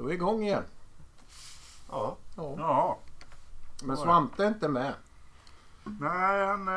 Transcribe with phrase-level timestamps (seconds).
[0.00, 0.64] Då är vi igång igen.
[1.90, 2.16] Ja.
[2.36, 2.54] Ja.
[2.58, 2.98] Ja.
[3.82, 4.94] Men Svante är inte med.
[5.84, 6.68] Nej, han...
[6.68, 6.74] eh,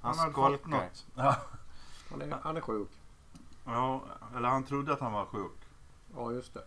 [0.00, 0.68] Han hade fått skolkar.
[0.68, 1.06] något.
[1.14, 1.36] Ja.
[2.10, 2.88] Han är, han är sjuk.
[3.64, 4.02] ja,
[4.36, 5.52] eller han trodde att han var sjuk.
[6.16, 6.64] Ja, just det.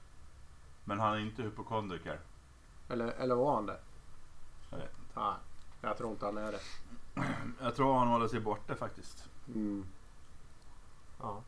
[0.84, 2.20] Men han är inte hypokondriker.
[2.90, 3.80] Eller, eller var han det?
[4.70, 5.20] Jag vet inte.
[5.20, 5.34] Nej,
[5.82, 6.60] jag tror inte han är det.
[7.62, 9.30] Jag tror han håller sig borta faktiskt.
[9.48, 9.86] Mm.
[11.22, 11.42] ja.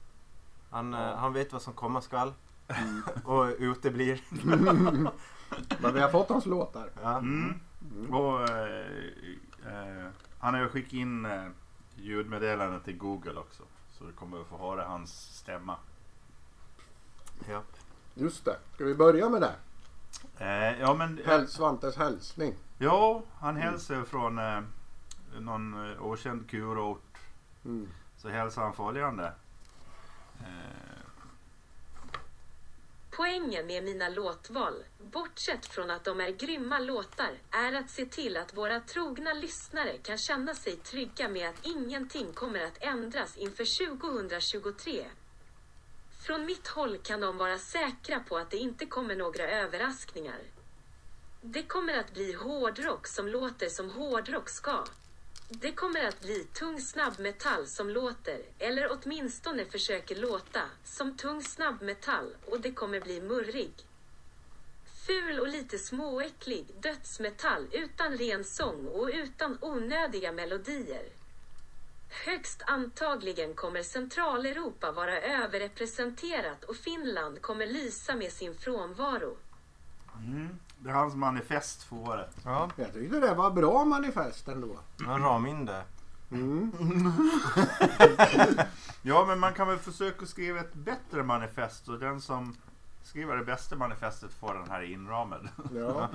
[0.70, 2.34] Han, eh, han vet vad som komma skall.
[2.70, 3.01] Mm.
[3.23, 4.21] Och uteblir.
[5.81, 6.89] Men vi har fått hans låtar.
[7.02, 7.17] Ja.
[7.17, 7.59] Mm.
[7.95, 8.13] Mm.
[8.13, 8.85] Och eh,
[9.67, 10.07] eh,
[10.39, 11.47] han har ju skickat in eh,
[11.95, 13.63] ljudmeddelande till Google också.
[13.91, 15.75] Så du kommer att få höra hans stämma.
[17.49, 17.61] Ja.
[18.13, 18.55] Just det.
[18.75, 19.55] Ska vi börja med det?
[20.38, 21.20] Eh, ja, men...
[21.25, 22.53] Häl- Svantes hälsning.
[22.77, 24.61] Ja, han hälsar från eh,
[25.39, 27.17] någon eh, okänd kurort.
[27.66, 27.88] Mm.
[28.17, 29.33] Så hälsar han följande.
[30.39, 30.98] Eh,
[33.12, 38.38] Poängen med mina låtval, bortsett från att de är grymma låtar, är att se till
[38.38, 43.88] att våra trogna lyssnare kan känna sig trygga med att ingenting kommer att ändras inför
[43.98, 45.06] 2023.
[46.25, 50.39] Från mitt håll kan de vara säkra på att det inte kommer några överraskningar.
[51.42, 54.83] Det kommer att bli hårdrock som låter som hårdrock ska.
[55.52, 62.36] Det kommer att bli tung snabbmetall som låter, eller åtminstone försöker låta, som tung snabbmetall
[62.45, 63.72] och det kommer bli murrig.
[65.08, 71.09] Ful och lite småäcklig dödsmetall utan ren sång och utan onödiga melodier.
[72.25, 79.38] Högst antagligen kommer Centraleuropa vara överrepresenterat och Finland kommer lysa med sin frånvaro.
[80.17, 82.38] mm, det är hans manifest för året.
[82.45, 82.69] Ja.
[82.75, 84.80] Jag tyckte det var bra manifest ändå.
[85.05, 85.83] Han ram in det.
[86.31, 86.71] Mm.
[89.02, 92.55] Ja, men man kan väl försöka skriva ett bättre manifest och den som
[93.03, 95.47] skriver det bästa manifestet får den här inramad.
[95.75, 96.09] Ja.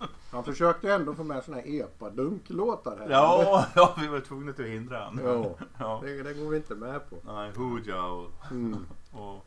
[0.30, 3.10] Han försökte ändå få med såna här epadunk-låtar här.
[3.10, 5.12] Ja, ja, vi var tvungna att hindra.
[5.24, 6.00] Ja, Ja.
[6.04, 7.16] det, det går vi inte med på.
[7.32, 8.86] Nej, Hooja och, Mm.
[9.12, 9.46] och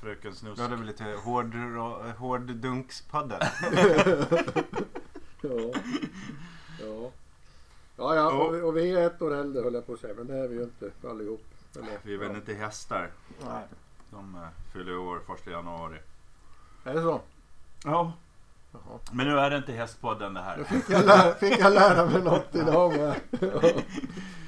[0.00, 0.56] Fröken Snusk.
[0.56, 1.54] Då hade vi lite hård,
[2.18, 3.40] hårddunkspadden.
[5.42, 5.50] Ja.
[6.80, 7.10] Ja.
[7.96, 10.14] Ja, ja och, vi- och vi är ett år äldre höll jag på att säga,
[10.16, 11.44] men det är vi ju inte allihop.
[11.76, 12.34] Eller, Vi är väl ja.
[12.36, 13.10] inte hästar.
[13.46, 13.64] Nej.
[14.10, 15.98] De eh, fyller år första januari.
[16.84, 17.20] Är det så?
[17.84, 18.12] Ja.
[18.72, 18.98] Jaha.
[19.12, 20.64] Men nu är det inte hästpodden det här.
[20.64, 23.20] fick jag, lära, fick jag lära mig något idag med.
[23.40, 23.60] Ja.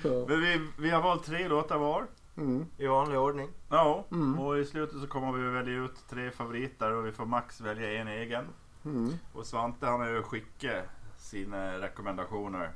[0.04, 0.24] Ja.
[0.28, 2.06] Men vi, vi har valt tre låtar var.
[2.36, 2.66] Mm.
[2.78, 3.48] I vanlig ordning.
[3.68, 4.38] Ja, Mm.
[4.38, 8.00] och i slutet så kommer vi välja ut tre favoriter och vi får max välja
[8.00, 8.44] en egen.
[8.84, 9.12] Mm.
[9.32, 10.84] Och Svante han har ju skickat
[11.18, 12.70] sina rekommendationer.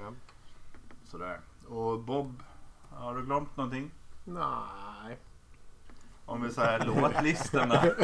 [0.00, 0.12] Ja.
[1.04, 1.40] Sådär.
[1.68, 2.42] Och Bob,
[2.90, 3.90] har du glömt någonting?
[4.24, 5.18] Nej.
[6.26, 7.84] Om vi säger låtlistorna.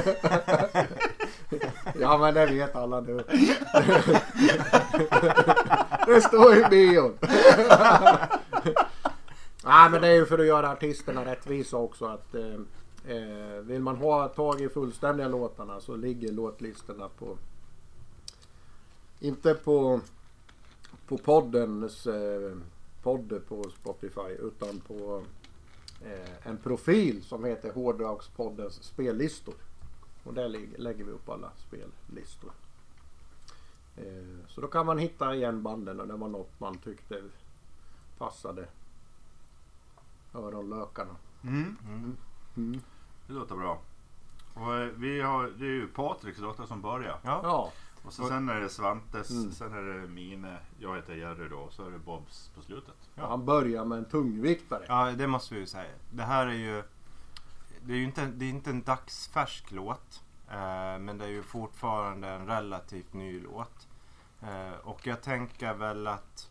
[2.01, 3.17] Ja men det vet alla nu.
[6.07, 7.19] Det står i bion.
[9.65, 12.55] Nej men det är ju för att göra artisterna rättvisa också att eh,
[13.17, 17.39] eh, vill man ha tag i fullständiga låtarna så ligger låtlistorna på
[19.21, 20.01] inte på
[21.07, 22.57] på poddens eh,
[23.03, 25.23] podd på Spotify utan på
[26.05, 29.55] eh, en profil som heter Hårdragspoddens spellistor.
[30.25, 30.49] Och där
[30.79, 32.53] lägger vi upp alla spellistor.
[33.97, 37.23] Eh, så då kan man hitta igen banden och det var något man tyckte
[38.19, 38.67] passade
[40.35, 41.17] öronlökarna.
[41.45, 42.17] Mm, Mm.
[42.57, 42.81] Mm.
[43.27, 43.79] det låter bra.
[44.55, 47.19] Och eh, vi har, det är ju Patriks låtar som börjar.
[47.23, 47.41] Ja.
[47.43, 47.73] Ja,
[48.05, 49.53] Och så sen är det Svantes, Mm.
[49.53, 52.95] sen är det mine, jag heter Jerry då, och så är det Bobs på slutet.
[53.17, 54.85] han börjar med en tungviktare.
[54.89, 55.91] ja, det måste vi ju säga.
[56.13, 56.83] Det här är ju...
[57.85, 60.23] Det är ju inte, det är inte en dagsfärsk låt.
[60.51, 63.89] Eh, men det är ju fortfarande en relativt ny låt.
[64.43, 66.51] Eh, och jag tänker väl att...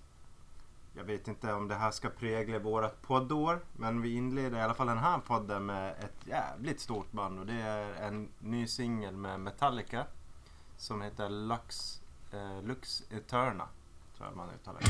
[0.94, 3.59] Jag vet inte om det här ska prägla vårat poddår.
[3.74, 7.40] Men vi inleder i alla fall den här podden med ett jävligt stort band.
[7.40, 10.06] Och det är en ny singel med Metallica.
[10.77, 12.01] Som heter Lux,
[12.31, 13.68] eh, Lux Eterna.
[14.18, 14.88] Tror jag man uttalar det.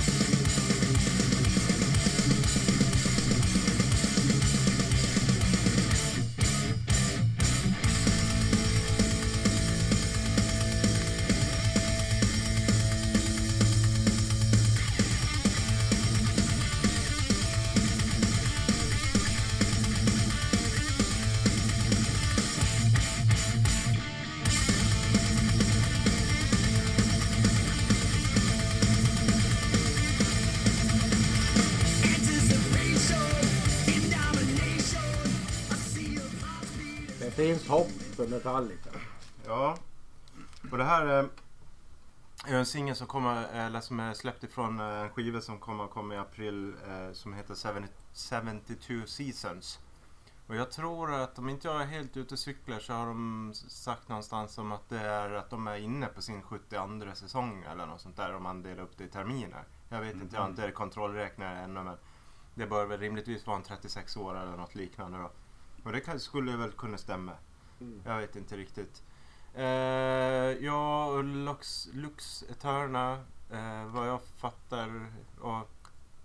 [37.41, 38.89] Finns hopp för Metallica.
[39.45, 39.77] Ja.
[40.71, 41.29] Och det här är
[42.47, 45.87] är en singel som kommer, eller som är släppt ifrån eh, en skiva som kommer
[45.87, 47.87] komma i april eh, som heter 70
[48.67, 49.79] 72 Seasons.
[50.47, 53.51] Och jag tror att om inte jag är helt ute och cyklar så har de
[53.55, 57.85] sagt någonstans om att det är att de är inne på sin 72 säsong eller
[57.85, 59.63] något sånt där om man delar upp det i terminer.
[59.89, 61.97] Jag vet inte, jag har inte kontrollräknat ännu men
[62.55, 65.31] det bör väl rimligtvis vara en 36 år eller något liknande då.
[65.83, 67.31] Och det kan, skulle väl kunna stämma.
[67.81, 68.01] Mm.
[68.05, 69.03] Jag vet inte riktigt.
[69.53, 69.65] Eh,
[70.65, 73.13] ja, och Lux, Lux Eterna,
[73.51, 75.05] eh, vad jag fattar
[75.39, 75.67] och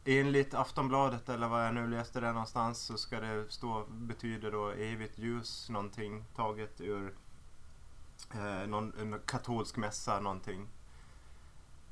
[0.04, 4.68] enligt Aftonbladet eller vad jag nu läste det någonstans så ska det stå, betyder då
[4.68, 7.14] evigt ljus någonting taget ur
[8.34, 10.68] eh, någon, en katolsk mässa någonting.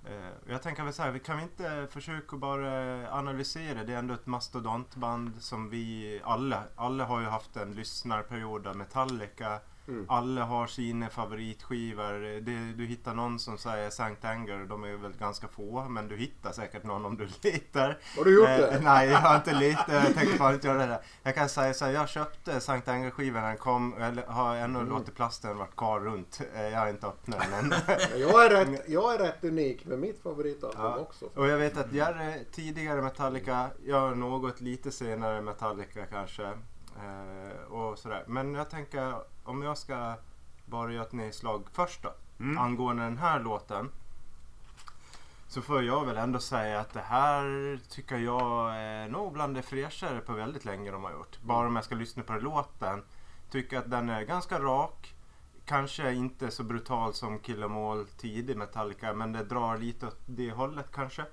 [0.05, 3.99] Eh, jag tänker väl så här, vi kan vi inte försöka bara analysera, det är
[3.99, 9.61] ändå ett mastodontband som vi alla, alla har ju haft en lyssnarperiod av Metallica.
[9.89, 10.07] Mm.
[10.09, 12.41] Alla har sina favoritskivor.
[12.41, 16.17] Det, du hittar någon som säger Sankt Anger, de är väl ganska få, men du
[16.17, 17.99] hittar säkert någon om du letar.
[18.17, 18.81] Har du gjort Eh, det?
[18.83, 19.89] nej, jag har inte letat.
[20.05, 21.03] Jag tänkte bara inte göra det.
[21.23, 24.79] Jag kan säga så här, jag köpte Sankt Anger-skivan när den kom, eller har ännu
[24.79, 24.91] Mm.
[24.93, 26.41] låtit plasten varit kvar runt.
[26.55, 27.75] Eh, Jag har inte öppnat den än.
[28.21, 30.97] Jag är, rätt, jag är rätt unik med mitt favoritalbum Ja.
[30.99, 31.25] också.
[31.35, 36.53] Och jag vet att Jerry tidigare Metallica, jag något lite senare Metallica kanske.
[36.97, 38.25] Eh, och sådär.
[38.27, 39.15] Men jag tänker
[39.45, 40.15] om jag ska
[40.65, 42.15] bara göra ett nedslag först då.
[42.41, 42.59] Mm.
[42.59, 43.91] Angående den här låten.
[45.49, 49.63] Så får jag väl ändå säga att det här tycker jag är nog bland det
[49.63, 51.39] fräschare på väldigt länge de har gjort.
[51.43, 53.03] Bara om jag ska lyssna på låten.
[53.51, 55.15] Tycker att den är ganska rak.
[55.65, 60.21] Kanske inte så brutal som Kill 'Em All tidig Metallica men det drar lite åt
[60.27, 61.25] det hållet kanske.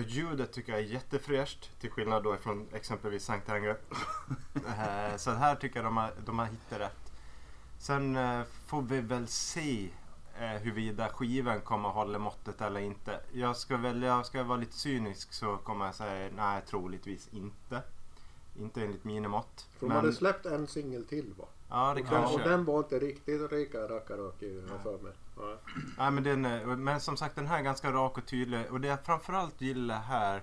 [0.00, 3.76] Ljudet tycker jag är jättefräscht till skillnad då från exempelvis Sankt Anger.
[4.54, 7.12] Eh, så här tycker jag de har, de har hittat rätt.
[7.78, 9.88] Sen eh, får vi väl se
[10.38, 13.20] eh, huruvida skivan kommer att hålla måttet eller inte.
[13.32, 17.82] Jag ska välja, jag ska vara lite cynisk så kommer jag säga nej troligtvis inte.
[18.58, 19.68] Inte enligt mina mått.
[19.78, 21.44] För de hade släppt en singel till va?
[21.72, 22.48] Ja det Och den, och kanske.
[22.48, 25.12] den var inte riktigt lika rackarrökig har jag för mig.
[25.36, 25.56] Ja.
[25.98, 26.42] Nej, men, den,
[26.84, 30.00] men som sagt den här är ganska rak och tydlig och det jag framförallt gillar
[30.00, 30.42] här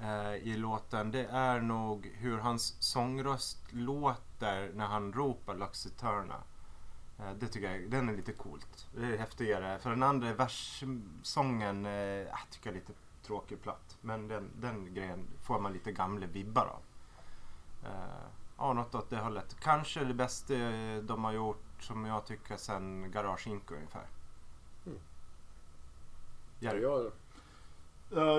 [0.00, 6.42] eh, i låten det är nog hur hans sångröst låter när han ropar Lux Eterna.
[7.18, 8.86] Eh, det tycker jag den är lite coolt.
[8.96, 9.78] Det är häftigare.
[9.78, 12.92] För den andra verssången eh, jag tycker jag är lite
[13.26, 13.96] tråkig platt.
[14.00, 16.82] Men den, den grejen får man lite gamla vibbar av.
[17.84, 18.26] Eh,
[18.62, 19.56] ja, något åt det hållet.
[19.60, 20.54] Kanske det bästa
[21.02, 24.06] de har gjort som jag tycker sen Garage Inc ungefär.
[24.86, 24.98] Mm.
[26.60, 26.82] Jerry.
[26.82, 27.10] Ja,
[28.14, 28.36] Ja,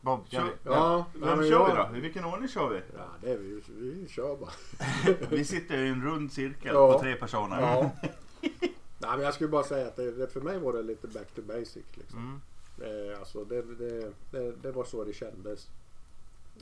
[0.00, 0.52] Bob, Kör- Jerry.
[0.64, 1.96] ja, Vem kör vi då?
[1.96, 2.80] I vilken ordning kör vi?
[2.96, 4.50] Ja, det är vi, vi kör bara.
[5.30, 6.92] Vi sitter i en rund cirkel Ja.
[6.92, 7.60] på tre personer.
[7.60, 7.90] Ja.
[9.02, 11.26] Nej, men jag skulle bara säga att det, det, för mig var det lite back
[11.34, 11.84] to basic.
[11.94, 12.40] Liksom.
[12.78, 13.10] Mm.
[13.12, 15.68] Eh, alltså det, det, det, det var så det kändes.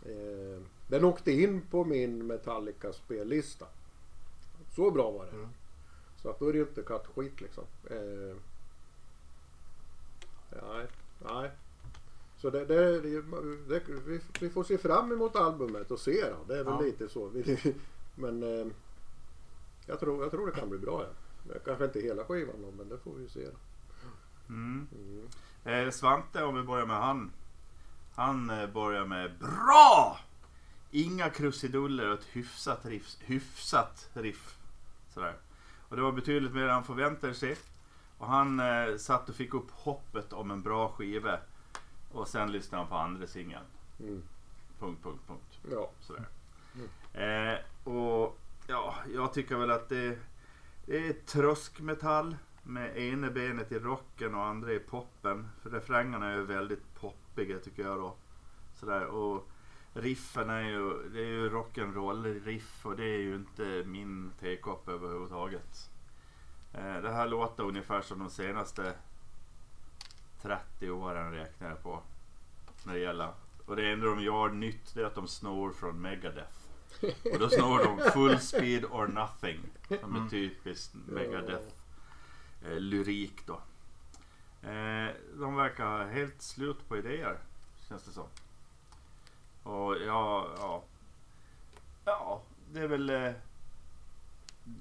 [0.07, 3.67] Eh, den åkte in på min Metallica spellista.
[4.77, 5.31] Så bra var det.
[5.33, 5.49] Mm.
[6.23, 7.65] Så att då är det ju inte kattskit liksom.
[7.91, 8.37] Eh,
[10.51, 10.87] nej,
[11.25, 11.51] nej.
[12.37, 13.01] Så det, det,
[13.69, 16.37] det, vi, vi får se fram emot albumet och se då.
[16.55, 16.81] Det är väl Ja.
[16.81, 17.33] lite så.
[18.15, 18.67] Men eh,
[19.87, 21.03] jag, tror, jag tror det kan bli bra.
[21.49, 21.55] Ja.
[21.65, 23.45] Kanske inte hela skivan då, men det får vi ju se.
[23.45, 23.57] Då.
[24.49, 24.87] Mm.
[24.95, 25.29] Mm.
[25.87, 27.33] Eh, Svante, om vi börjar med han.
[28.19, 30.17] Han eh, börjar med BRA!
[30.91, 33.17] Inga krusiduller och ett hyfsat riff.
[33.21, 34.59] Hyfsat riff.
[35.15, 35.37] Sådär.
[35.89, 37.57] Och det var betydligt mer än han förväntade sig.
[38.19, 41.39] Och han eh, satt och fick upp hoppet om en bra skiva.
[42.13, 43.65] Och sen lyssnade han på andra singeln.
[44.01, 44.23] Mm.
[44.79, 45.59] Punkt, punkt, punkt.
[45.71, 45.91] Ja.
[46.01, 46.29] Sådär.
[47.13, 47.59] Eh,
[47.93, 50.19] och ja, jag tycker väl att det,
[50.87, 55.49] det är tröskmetall med ena benet i rocken och andra i poppen.
[55.63, 56.95] För refrängerna är ju väldigt
[57.39, 58.15] poppiga tycker jag då.
[58.75, 59.05] Sådär.
[59.07, 59.49] Och
[59.93, 64.89] riffen är ju, det är ju rock'n'roll riff och det är ju inte min tekopp
[64.89, 65.91] överhuvudtaget.
[66.75, 68.95] Eh, det här låter ungefär som de senaste
[70.43, 72.03] 30 åren räknar jag på.
[72.87, 73.33] När det gäller.
[73.67, 76.59] Och det enda de gör nytt det är att de snor från Megadeth.
[77.33, 79.61] Och då snor de Full Speed or Nothing.
[80.01, 80.29] Som är Mm.
[80.29, 81.67] typiskt Megadeth
[82.67, 83.61] eh, lyrik då.
[84.63, 87.39] Eh, de verkar ha helt slut på idéer.
[87.89, 88.27] Känns det som.
[89.63, 90.83] Och ja, ja.
[92.05, 93.11] Ja, det är väl...
[93.11, 93.33] Eh,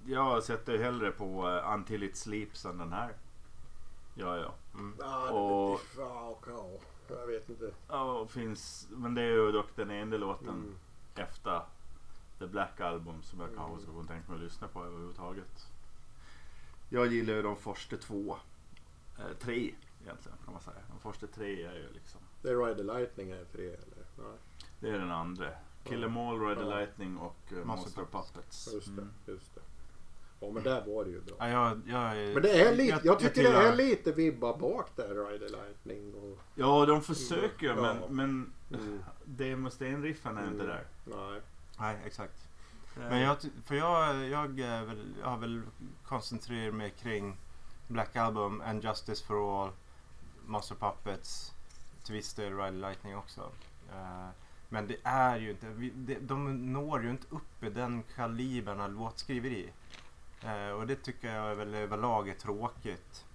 [0.06, 3.14] jag sätter hellre på eh, Until It Sleeps än den här.
[4.16, 4.54] Ja, ja.
[4.74, 4.96] Mm.
[5.00, 6.70] Ja, Och- det, ja, ja,
[7.10, 7.72] jag vet inte.
[7.88, 10.76] Ja, finns, men det är ju dock den enda låten Mm.
[11.16, 11.62] efter
[12.40, 13.82] The Black Album som jag kanske Mm.
[13.84, 15.68] ska kunna tänka mig att lyssna på överhuvudtaget.
[16.90, 18.38] Jag gillar ju de första två.
[19.20, 20.78] Eh, tre egentligen kan man säga.
[20.94, 22.22] De första tre är ju liksom.
[22.42, 24.06] Det är Ride the Lightning är tre eller?
[24.18, 24.38] Nej,
[24.80, 25.48] Det är den andra.
[25.84, 26.80] Kill 'em all, Ride the Ja.
[26.80, 28.70] Lightning och uh, Monster Monster Puppets.
[28.74, 29.02] Just det.
[29.02, 29.14] Mm.
[29.28, 29.62] Just det.
[30.40, 31.36] Ja men där var det ju bra.
[31.40, 34.90] Ja, jag, jag, Men det är lite, jag, tycker det tillhör- är lite vibbar bak
[34.96, 36.40] där Ride the Lightning och...
[36.56, 37.76] Ja, de försöker Ja.
[37.76, 40.68] men, men Mm, Demo Sten-riffen är inte Mm.
[40.68, 40.84] där.
[41.06, 41.42] nej.
[41.80, 42.48] Nej, exakt.
[42.96, 44.86] Det- Men jag, för jag, jag, jag
[45.22, 45.62] har väl
[46.06, 47.38] koncentrerat mig kring
[47.88, 49.72] Black Album, And Justice for All,
[50.46, 51.54] Monster Puppets,
[52.04, 53.42] Twister, Ride Lightning också.
[53.92, 54.30] Eh,
[54.70, 58.82] men det är ju inte, vi, det, de når ju inte upp i den kalibern
[58.82, 59.70] av låtskriveri.
[60.42, 63.26] Eh, och det tycker jag är väl överlag är tråkigt.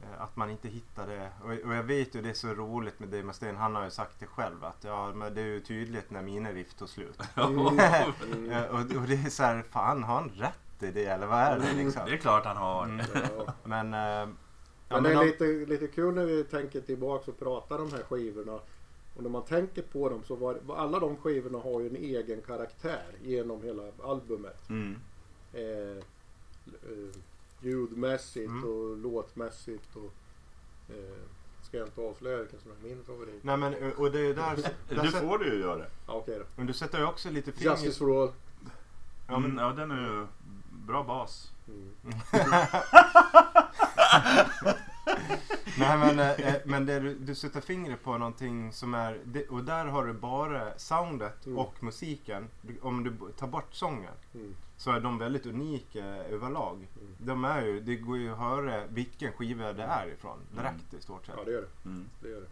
[0.00, 1.30] Eh, att man inte hittar det.
[1.42, 3.90] Och, och jag vet ju det är så roligt med Dave Mustaine, han har ju
[3.90, 7.20] sagt det själv att ja, men det är ju tydligt när mina riff tog slut.
[7.36, 8.64] Mm.
[8.70, 11.58] Och, och det är så här, fan har han rätt i det eller vad är
[11.58, 12.02] det liksom?
[12.06, 12.84] Det är klart han har.
[12.84, 13.06] Mm.
[13.14, 13.54] Ja.
[13.64, 17.78] Men, eh, ja, Men det är lite, lite kul när vi tänker tillbaka och pratar
[17.78, 18.60] de här skivorna.
[19.16, 22.40] Och när man tänker på dem så var alla de skivorna har ju en egen
[22.42, 24.68] karaktär genom hela albumet.
[24.70, 24.96] Mm.
[25.52, 25.96] Eh,
[26.66, 27.16] eh,
[27.60, 28.64] ljudmässigt Mm.
[28.64, 29.96] och låtmässigt.
[29.96, 30.12] Och,
[30.94, 31.14] eh,
[31.62, 33.44] ska jag inte avslöja vilken som är min favorit?
[33.44, 34.56] Nej men eh, och det är där,
[34.88, 35.84] där Det sätt- får du ju göra.
[36.06, 36.44] Ja, Okej då.
[36.56, 37.82] Men du sätter ju också lite fingret...
[37.82, 38.32] Justice for all.
[39.28, 40.26] Ja, Mm, men, ja, den är ju
[40.86, 41.52] bra bas.
[41.68, 41.90] Mm.
[45.78, 49.20] nej men, eh, eh, men det du, du sätter fingret på någonting som är...
[49.24, 51.58] Det, och där har du bara soundet Mm.
[51.58, 52.48] och musiken.
[52.62, 54.54] Du- Om du tar bort sången Mm.
[54.76, 56.74] så är de väldigt unika överlag.
[56.76, 57.14] Mm.
[57.18, 61.00] De är ju, det går ju att höra vilken skiva det är ifrån direkt i
[61.00, 61.34] stort sett.
[61.38, 61.88] Ja det gör det.
[61.88, 62.04] Mm.
[62.22, 62.46] det, gör det.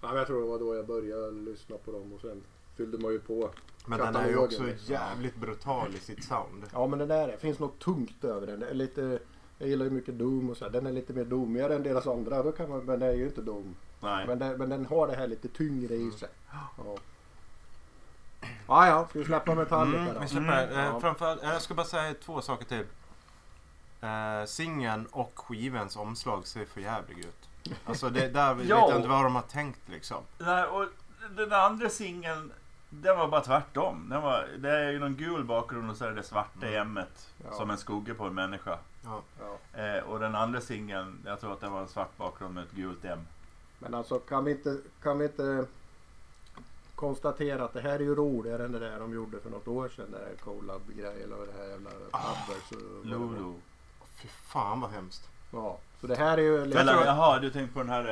[0.00, 2.42] Ja, men jag tror det var då jag började lyssna på dem och sen
[2.78, 3.50] fyllde man ju på.
[3.86, 4.92] Men den är ju också liksom.
[4.94, 6.64] jävligt brutal i sitt sound.
[6.72, 8.60] Ja men den där, det finns något tungt över den.
[8.60, 9.18] Det är lite,
[9.58, 10.68] jag gillar ju mycket Doom och så.
[10.68, 12.42] Den är lite mer doomigare än deras andra.
[12.42, 13.74] Då kan man, men det är ju inte Doom.
[14.00, 14.26] Nej.
[14.26, 16.28] Men, den, men den har det här lite tyngre i sig.
[16.50, 16.96] Ja.
[18.68, 20.20] Ja, ja, ska vi släppa Metallica Mm, då?
[20.20, 21.00] vi släpper Mm, eh, ja.
[21.00, 22.84] framförallt, eh, Jag ska bara säga två saker till.
[24.00, 27.48] Eh, singeln och skivens omslag ser för jävligt ut.
[27.84, 28.88] Alltså det där vet Ja.
[28.88, 30.22] jag inte vad de har tänkt liksom.
[30.38, 30.84] Nej, och
[31.36, 32.52] den andra singeln,
[32.90, 34.06] den var bara tvärtom.
[34.10, 36.80] Den var, det är ju någon gul bakgrund och så är det svarta Mm.
[36.80, 37.52] M-et Ja.
[37.56, 38.78] som en skugga på en människa.
[39.04, 39.22] Ja.
[39.40, 39.80] Ja.
[39.82, 42.72] Eh, och den andra singeln, jag tror att det var en svart bakgrund med ett
[42.72, 43.18] gult M.
[43.78, 45.66] Men alltså kan vi inte, kan vi inte
[46.94, 49.88] konstatera att det här är ju roligare än det där de gjorde för något år
[49.88, 50.06] sedan.
[50.10, 53.52] Det där Colab-grejen eller det här jävla Ah, Abbers och- Lulu.
[54.22, 55.28] Fy fan vad hemskt.
[55.52, 58.04] Ja, så det här är ju tror- jaha, du tänkte på den här...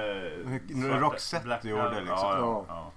[0.87, 2.19] Eh, Roxette gjorde ja, liksom.
[2.19, 2.93] Ja, Ja.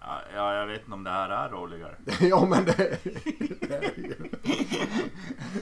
[0.00, 0.20] Ja, ja.
[0.34, 1.96] Ja, ja, jag vet inte om det här är roligare.
[2.20, 2.98] ja men det,
[3.60, 4.30] det är ju...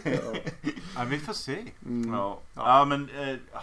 [0.05, 0.35] ja.
[0.97, 1.65] Ja, vi får se.
[1.87, 2.13] Mm.
[2.13, 2.41] Ja.
[2.55, 2.79] Ja.
[2.79, 3.11] ja, men...
[3.11, 3.63] Eh, ja.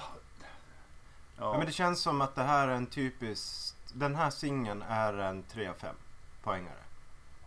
[1.37, 1.57] Ja.
[1.57, 3.75] men det känns som att det här är en typisk...
[3.93, 5.95] Den här singeln är en 3 av 5
[6.43, 6.83] poängare.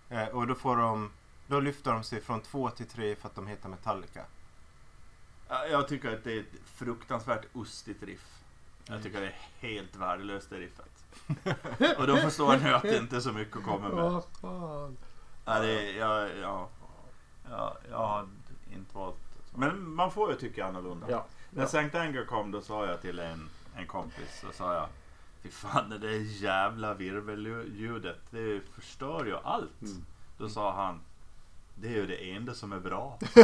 [0.09, 1.11] Eh, och då får de...
[1.47, 4.25] Då lyfter de sig från 2 till 3 för att de heter Metallica.
[5.49, 8.43] Ja, Jag tycker att det är ett fruktansvärt ostigt riff.
[8.85, 10.98] Jag tycker det är helt värdelöst det riffet.
[11.99, 13.97] Och då förstår ni att det inte är så mycket att komma med.
[14.05, 14.97] Vad fan.
[15.45, 16.69] Ja, det, är- ja, ja,
[17.51, 18.29] ja, jag har
[18.75, 19.17] inte valt.
[19.55, 21.07] Men man får ju tycka annorlunda.
[21.11, 21.25] Ja.
[21.51, 24.87] När Sankt Anger kom då sa jag till en, en kompis så sa jag
[25.43, 29.83] Fy fan det där jävla virvelljudet det förstör ju allt.
[29.83, 30.05] Mm.
[30.39, 31.01] Då sa han
[31.75, 33.19] Det är ju det enda som är bra.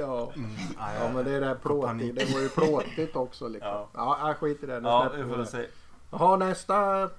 [0.00, 0.32] ja.
[0.36, 0.50] Mm.
[0.78, 2.16] ja men det är det här plåtigt.
[2.16, 3.70] Det var ju plåtigt också liksom.
[3.70, 3.88] Ja.
[3.94, 4.80] Ja, ja skit i det.
[4.80, 5.66] Nu Ja, vi det.
[6.12, 7.10] Jaha nästa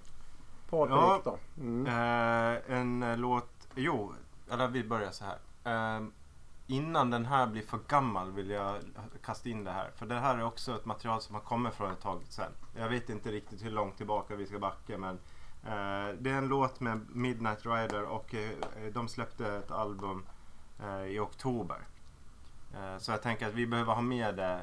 [0.69, 1.21] Patrik Ja.
[1.23, 1.37] då.
[1.57, 1.87] Mm.
[1.87, 3.49] Eh, en eh, låt...
[3.75, 4.13] Jo,
[4.51, 5.37] eller vi börjar så här.
[5.63, 6.03] Eh,
[6.67, 8.75] innan den här blir för gammal vill jag
[9.23, 9.91] kasta in det här.
[9.95, 12.51] För det här är också ett material som har kommit från ett tag sedan.
[12.77, 15.15] Jag vet inte riktigt hur långt tillbaka vi ska backa men
[15.63, 18.49] eh, det är en låt med Midnight Rider och eh,
[18.93, 20.25] de släppte ett album
[20.83, 21.77] eh, i oktober.
[22.99, 24.61] Så jag tänker att vi behöver ha med det.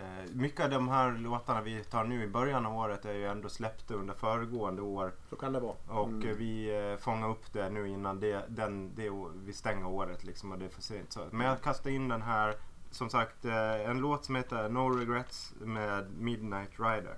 [0.00, 3.26] Eh, mycket av de här låtarna vi tar nu i början av året är ju
[3.26, 5.12] ändå släppta under föregående år.
[5.30, 5.74] Så kan det vara.
[5.88, 6.36] Och Mm.
[6.38, 9.10] vi eh, fångar upp det nu innan det, den, det,
[9.44, 11.12] vi stänger året liksom och det är för sent.
[11.12, 11.20] Så.
[11.30, 12.54] Men jag kastar in den här,
[12.90, 17.16] som sagt, eh, en låt som heter No Regrets med Midnight Rider.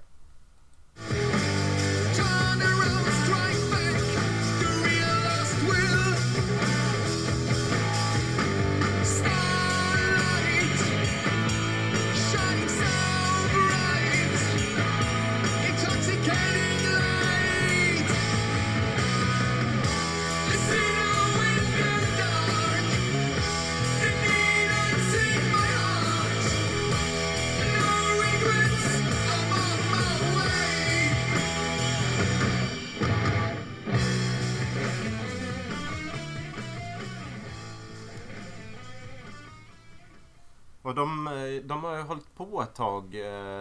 [41.83, 43.05] De har ju hållit på ett tag.
[43.05, 43.21] eh,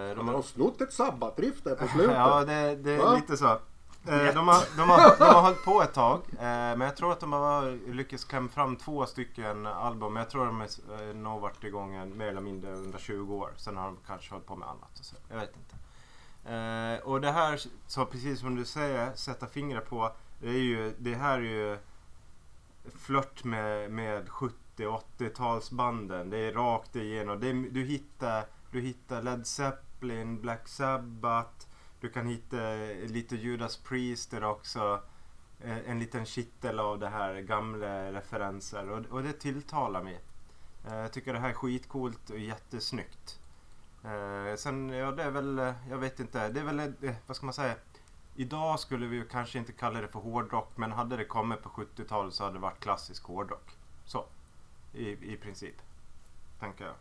[0.09, 2.15] De De har har, snott ett sabbatriff där på slutet.
[2.15, 3.15] ja, det, det är Va?
[3.15, 3.45] lite så.
[4.07, 6.21] Eh, De har, de, har, de har hållit på ett tag.
[6.31, 10.15] eh, Men jag tror att de har lyckats klämma fram två stycken album.
[10.15, 10.67] Jag tror de är
[11.09, 13.49] eh, nog varit igång mer eller mindre under 20 år.
[13.57, 14.99] Sen har de kanske hållit på med annat.
[14.99, 15.15] Och så.
[15.29, 15.75] Jag vet inte.
[17.03, 20.11] Och det här, så precis som du säger, sätta fingret på.
[20.41, 21.77] Det, är ju, det här är ju
[22.99, 24.55] flört med, med 70
[24.87, 26.29] 80-talsbanden.
[26.29, 27.39] Det är rakt igenom.
[27.39, 31.67] Det är, du, hittar, du hittar Led Zeppelin, Black Sabbath.
[31.99, 35.01] Du kan hitta eh, lite Judas Priest där också.
[35.61, 38.89] Eh, en liten kittel av det här gamla referenser.
[38.89, 40.21] Och, och det tilltalar mig.
[40.87, 43.39] Eh, jag tycker det här är skitcoolt och jättesnyggt.
[44.57, 46.49] Sen, ja det är väl, jag vet inte.
[46.49, 46.93] Det är väl,
[47.27, 47.75] vad ska man säga?
[48.35, 50.77] Idag skulle vi kanske inte kalla det för hårdrock.
[50.77, 53.78] Men hade det kommit på 70-talet så hade det varit klassisk hårdrock.
[54.93, 55.75] I, i princip.
[56.59, 56.93] Tänker jag.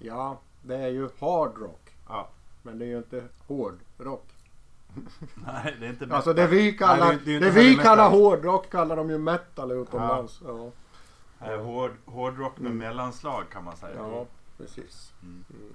[0.00, 1.90] Ja, det är ju hard rock.
[2.08, 2.28] Ja.
[2.62, 4.26] Men det är ju inte hård rock.
[5.34, 7.84] Nej, det är inte Alltså det vi kallar, Nej, det det vi metal.
[7.84, 10.40] kallar hårdrock kallar de ju metal utomlands.
[10.46, 10.70] Ja,
[11.42, 13.94] Eh, hård, hårdrock med mellanslag kan man säga.
[13.96, 14.26] ja
[14.58, 15.12] precis.
[15.22, 15.44] Mm.
[15.50, 15.74] Mm.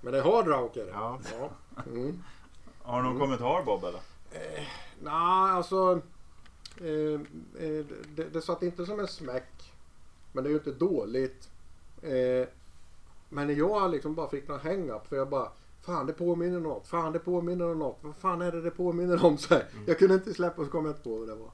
[0.00, 0.90] Men det är hard rock är det.
[0.90, 1.18] Ja.
[1.38, 1.50] Ja.
[1.86, 2.22] Mm.
[2.82, 4.00] Har du någon kommentar Bob eller?
[5.02, 6.00] Nej, alltså.
[6.80, 7.20] Eh,
[7.64, 9.53] eh, det, det satt inte som en smäck.
[10.34, 11.50] Men det är ju inte dåligt.
[12.02, 12.48] Eh,
[13.28, 15.48] men jag liksom bara fick någon hang-up för jag bara
[15.86, 16.88] Fan det påminner om något.
[16.88, 17.98] Fan det påminner om något.
[18.00, 19.38] Vad fan är det det påminner om?
[19.38, 19.66] Så här.
[19.86, 21.50] Jag kunde inte släppa och så kom jag inte på vad det var.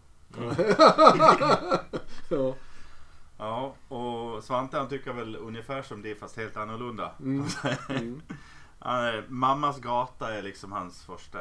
[2.38, 2.54] ja.
[3.38, 7.12] Ja, och Svante han tycker väl ungefär som det fast helt annorlunda.
[7.20, 7.44] Mm.
[7.88, 8.22] Mm.
[8.78, 11.40] Han är, Mammas gata är liksom hans första.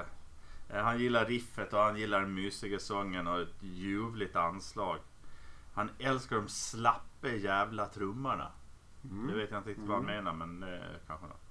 [0.69, 4.97] Eh, Han gillar riffet och han gillar den mysiga sången och ett ljuvligt anslag.
[5.79, 8.51] Han älskar de slappa jävla trummorna.
[9.01, 11.41] Det vet jag inte riktigt vad han menar men eh, kanske något.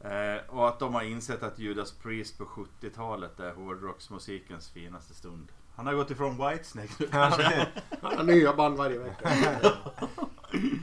[0.00, 5.52] Eh, och att de har insett att Judas Priest på 70-talet är hårdrocksmusikens finaste stund.
[5.74, 7.68] Han har gått ifrån Whitesnake nu kanske.
[8.02, 9.30] Han har nya band varje vecka.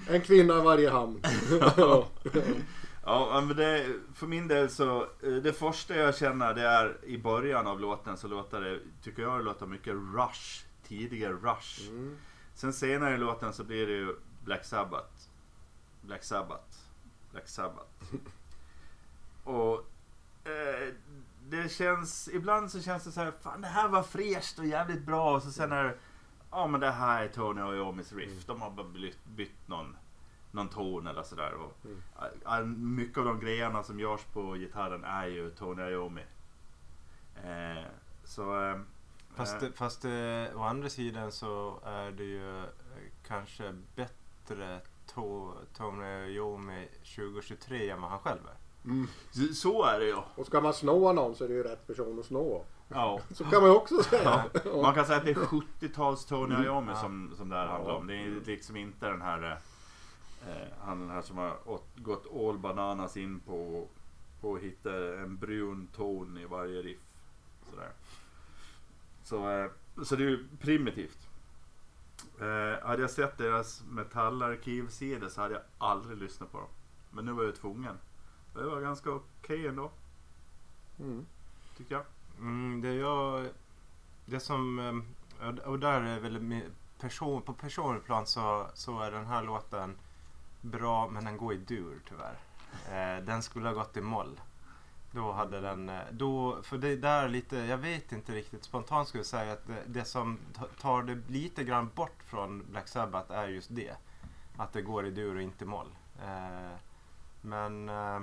[0.09, 1.21] En kvinna i varje hamn.
[1.77, 2.07] ja.
[3.05, 7.17] Ja, men det, för min del så, eh, det första jag känner det är i
[7.17, 11.89] början av låten så låter det, tycker jag det låter mycket Rush, tidigare Rush.
[11.89, 12.17] Mm.
[12.59, 15.13] Sen senare i låten så blir det ju Black Sabbath.
[16.01, 16.77] Black Sabbath.
[17.31, 17.89] Black Sabbath.
[19.43, 19.73] Och
[20.43, 20.93] eh,
[21.47, 25.05] det känns, ibland så känns det så här, fan det här var fräscht och jävligt
[25.05, 25.95] bra och så sen är det,
[26.51, 28.45] ja men det här är Tony Iommis riff.
[28.45, 29.97] De har bara bytt, bytt någon,
[30.51, 31.53] någon ton eller sådär.
[31.53, 32.01] Och, Mm.
[32.45, 36.23] eh, mycket av de grejerna som görs på gitarren är ju Tony Iommi.
[37.43, 37.83] Eh,
[38.23, 38.63] så...
[38.69, 38.79] Eh,
[39.39, 42.63] Fast, eh, fast eh, å andra sidan så är det ju eh,
[43.27, 44.79] kanske bättre
[45.13, 48.55] to, Tony Iommi 2023 än vad han själv är.
[48.89, 49.07] Mm.
[49.53, 50.15] så- är det ju.
[50.35, 52.63] Och ska man snåa någon så är det ju rätt person att snå.
[52.87, 53.19] Ja.
[53.33, 54.45] Så kan man ju också säga.
[54.81, 56.65] Man kan säga att det är 70-tals Tony Mm.
[56.65, 57.01] Iommi Ja.
[57.01, 57.71] som, som det här Ja.
[57.71, 58.07] handlar om.
[58.07, 59.51] Det är liksom inte den här
[60.47, 63.87] eh, han den här som har åt, gått all bananas in på,
[64.41, 66.99] på att hitta en brun ton i varje riff.
[67.69, 67.89] Sådär.
[69.29, 69.71] Så, eh,
[70.03, 71.27] så det är ju primitivt.
[72.39, 76.67] Eh, hade jag sett deras metallarkivsida så hade jag aldrig lyssnat på dem.
[77.11, 77.97] Men nu var jag tvungen.
[78.53, 79.91] Det var ganska okej ändå,
[80.99, 81.25] Mm.
[81.77, 82.03] tycker jag.
[82.39, 83.47] Mm, det jag...
[84.25, 84.79] Det som...
[85.41, 86.61] eh, och- där är väl
[86.99, 89.95] person, på personlig plan så, så är den här låten
[90.61, 92.37] bra men den går i dur tyvärr.
[93.19, 94.41] Eh, den skulle ha gått i moll.
[95.11, 95.89] Då hade den...
[95.89, 98.63] Eh, då, för det där lite, jag vet inte riktigt.
[98.63, 100.39] Spontant skulle jag säga att det, det som
[100.81, 103.95] tar det lite grann bort från Black Sabbath är just det.
[104.57, 105.95] Att det går i dur och inte moll.
[106.21, 106.77] Eh,
[107.41, 107.89] men...
[107.89, 108.19] Eh,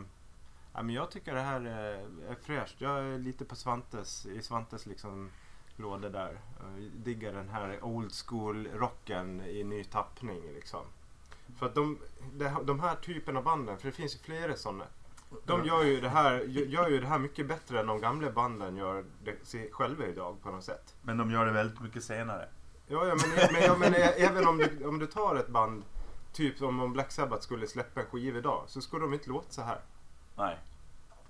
[0.76, 1.94] Ja, men jag tycker det här är,
[2.30, 2.80] är fräscht.
[2.80, 5.30] Jag är lite på Svantes, i Svantes liksom
[5.76, 6.40] låda där.
[6.60, 10.80] Jag diggar den här old school rocken i ny tappning liksom.
[11.58, 11.98] För att de,
[12.34, 14.84] de, de här typen av banden, för det finns ju flera sådana.
[15.44, 18.76] De gör ju det här, gör ju det här mycket bättre än de gamla banden
[18.76, 20.94] gör det själva idag på något sätt.
[21.02, 22.48] Men de gör det väldigt mycket senare.
[22.86, 25.82] Ja, ja men, men, ja, men även om du, om du tar ett band,
[26.32, 29.50] typ som om Black Sabbath skulle släppa en skiva idag, så skulle de inte låta
[29.50, 29.78] så här.
[30.36, 30.58] Nej.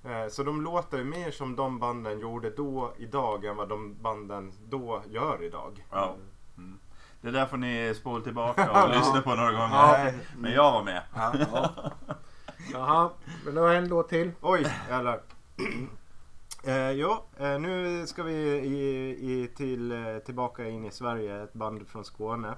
[0.04, 3.94] Eh, Så de låter ju mer som de banden gjorde då idag än vad de
[4.02, 5.85] banden då gör idag.
[5.90, 6.14] Ja.
[6.56, 6.78] Mm.
[7.20, 10.14] Det är därför ni spolar tillbaka och lyssnar på några gånger.
[10.37, 11.02] Men jag var med.
[12.72, 12.79] Ja.
[12.79, 13.11] Jaha,
[13.52, 14.33] nu har jag en låt till.
[14.40, 15.22] Oj, jävlar.
[16.64, 21.52] Eh, ja, eh, nu ska vi i, i, till, eh, tillbaka in i Sverige, ett
[21.52, 22.48] band från Skåne.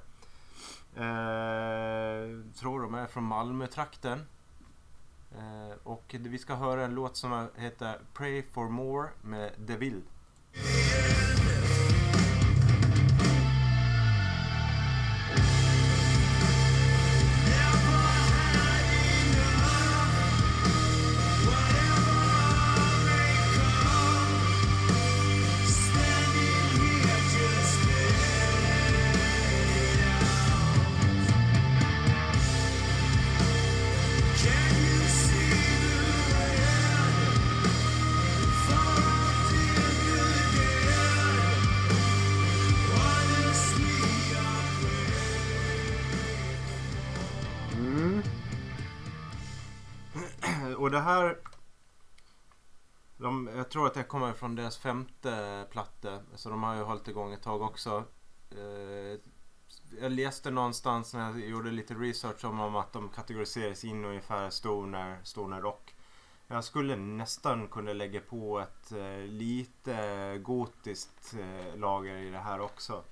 [0.95, 4.25] Eh, tror de är från Malmötrakten.
[5.33, 10.03] Eh, och vi ska höra en låt som heter Pray for More med DeVille.
[53.69, 56.19] Jag tror att det kommer från deras femte platta.
[56.35, 58.05] Så de har ju hållit igång ett tag också.
[58.51, 59.21] Eh,
[60.01, 65.19] jag läste någonstans när jag gjorde lite research om att de kategoriseras in ungefär stoner,
[65.23, 65.95] stoner rock.
[66.47, 72.61] Jag skulle nästan kunna lägga på ett eh, lite gotiskt eh, lager i det här
[72.61, 73.05] också.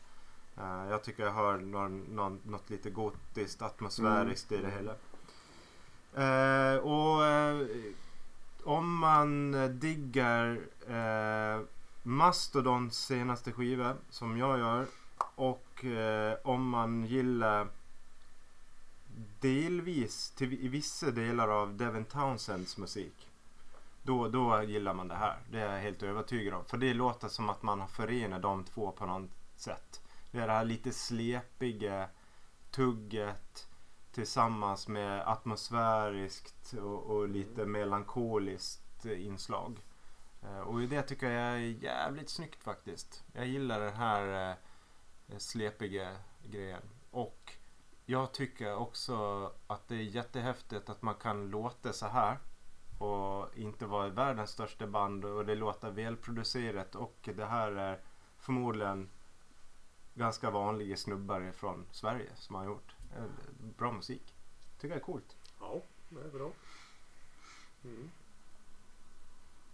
[0.91, 4.95] Jag tycker jag hör någon, någon, något lite gotiskt atmosfäriskt i det hela.
[6.17, 7.23] Eh, och
[8.67, 11.61] om man eh, diggar eh,
[12.03, 14.87] Mastodons senaste skiva som jag gör
[15.35, 17.69] och eh, om man gillar
[19.41, 23.29] delvis till i vissa delar av Devin Townsends musik.
[24.03, 25.37] Då, då gillar man det här.
[25.51, 26.65] Det är jag helt övertygad om.
[26.65, 30.01] För det låter som att man har förenat de två på något sätt.
[30.31, 32.09] Det är det här lite slepiga
[32.71, 33.69] tugget
[34.17, 39.85] tillsammans med atmosfäriskt och, och lite melankoliskt inslag.
[40.43, 43.25] Eh, Och det tycker jag är jävligt snyggt faktiskt.
[43.33, 44.51] Jag gillar den här
[45.29, 46.83] eh, slepiga grejen.
[47.11, 47.53] Och
[48.07, 49.17] jag tycker också
[49.67, 52.39] att det är jättehäftigt att man kan låta så här
[52.99, 58.01] och inte vara världens största band och det låter välproducerat och det här är
[58.39, 59.11] förmodligen
[60.15, 62.96] ganska vanliga snubbar från Sverige som har gjort
[63.79, 64.35] bra musik.
[64.79, 65.37] Tycker jag är coolt.
[65.61, 66.53] Ja, det är bra.
[67.85, 68.11] Mm.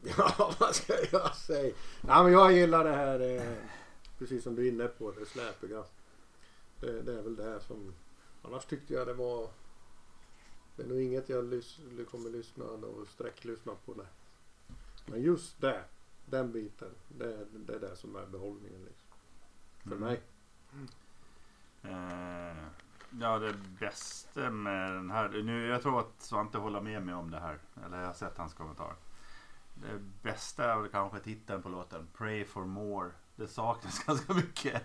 [0.19, 1.75] Ja, vad ska jag säga?
[2.01, 3.57] Nej, men jag gillar det här, eh,
[4.19, 5.85] precis som du är inne på, det släpiga.
[6.81, 7.95] Det, det är väl det som...
[8.43, 9.51] Annars tyckte jag det var...
[10.77, 14.07] Det är nog inget jag lys- kommer lyssna och sträcklyssna på det.
[15.07, 15.85] Men just det,
[16.27, 19.09] den biten, det, det är det som är behållningen liksom.
[19.83, 20.01] För Mm.
[20.01, 20.21] mig.
[21.83, 22.67] Eh,
[23.21, 25.29] ja, det bästa med den här.
[25.29, 27.59] Nu, jag tror att Svante håller med mig om det här.
[27.87, 28.95] Eller jag har sett hans kommentar.
[29.75, 32.09] Det bästa är väl kanske titeln på låten.
[32.17, 33.11] Pray for more.
[33.37, 34.83] Det saknas ganska mycket.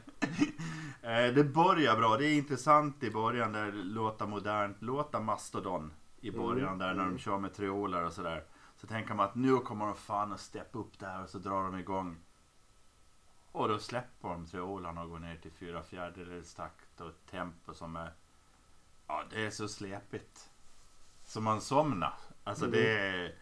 [1.02, 2.18] eh, det börjar bra.
[2.18, 4.82] Det är intressant i början där låter modernt.
[4.82, 7.18] Låter Mastodon i början Mm, där när de mm.
[7.18, 8.44] kör med trioler och sådär.
[8.76, 11.38] Så tänker man att nu kommer de fan att steppa upp det här och så
[11.38, 12.18] drar de igång.
[13.52, 17.74] Och då släpper de triolarna och går ner till fyra fjärdedels takt och ett tempo
[17.74, 18.14] som är...
[19.08, 20.50] Ja, det är så släpigt.
[21.26, 22.14] Så man somnar.
[22.44, 22.78] Alltså Mm.
[22.80, 23.36] det är...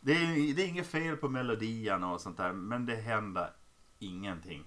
[0.00, 3.50] Det är, det är inget fel på melodin och sånt där, men det händer
[3.98, 4.64] ingenting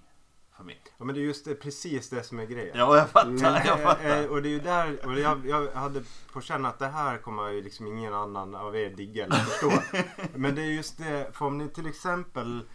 [0.56, 0.82] för mig.
[0.98, 2.76] Ja men det är just det, precis det som är grejen.
[2.78, 3.28] Ja, jag fattar.
[3.28, 3.42] Mm.
[3.42, 4.22] Jag Eh, fattar.
[4.22, 6.02] eh, och det är ju där, och jag, jag hade
[6.32, 9.72] på känn att det här kommer ju liksom ingen annan av er digga eller förstå.
[10.38, 12.68] Men det är just det, för om ni till exempel,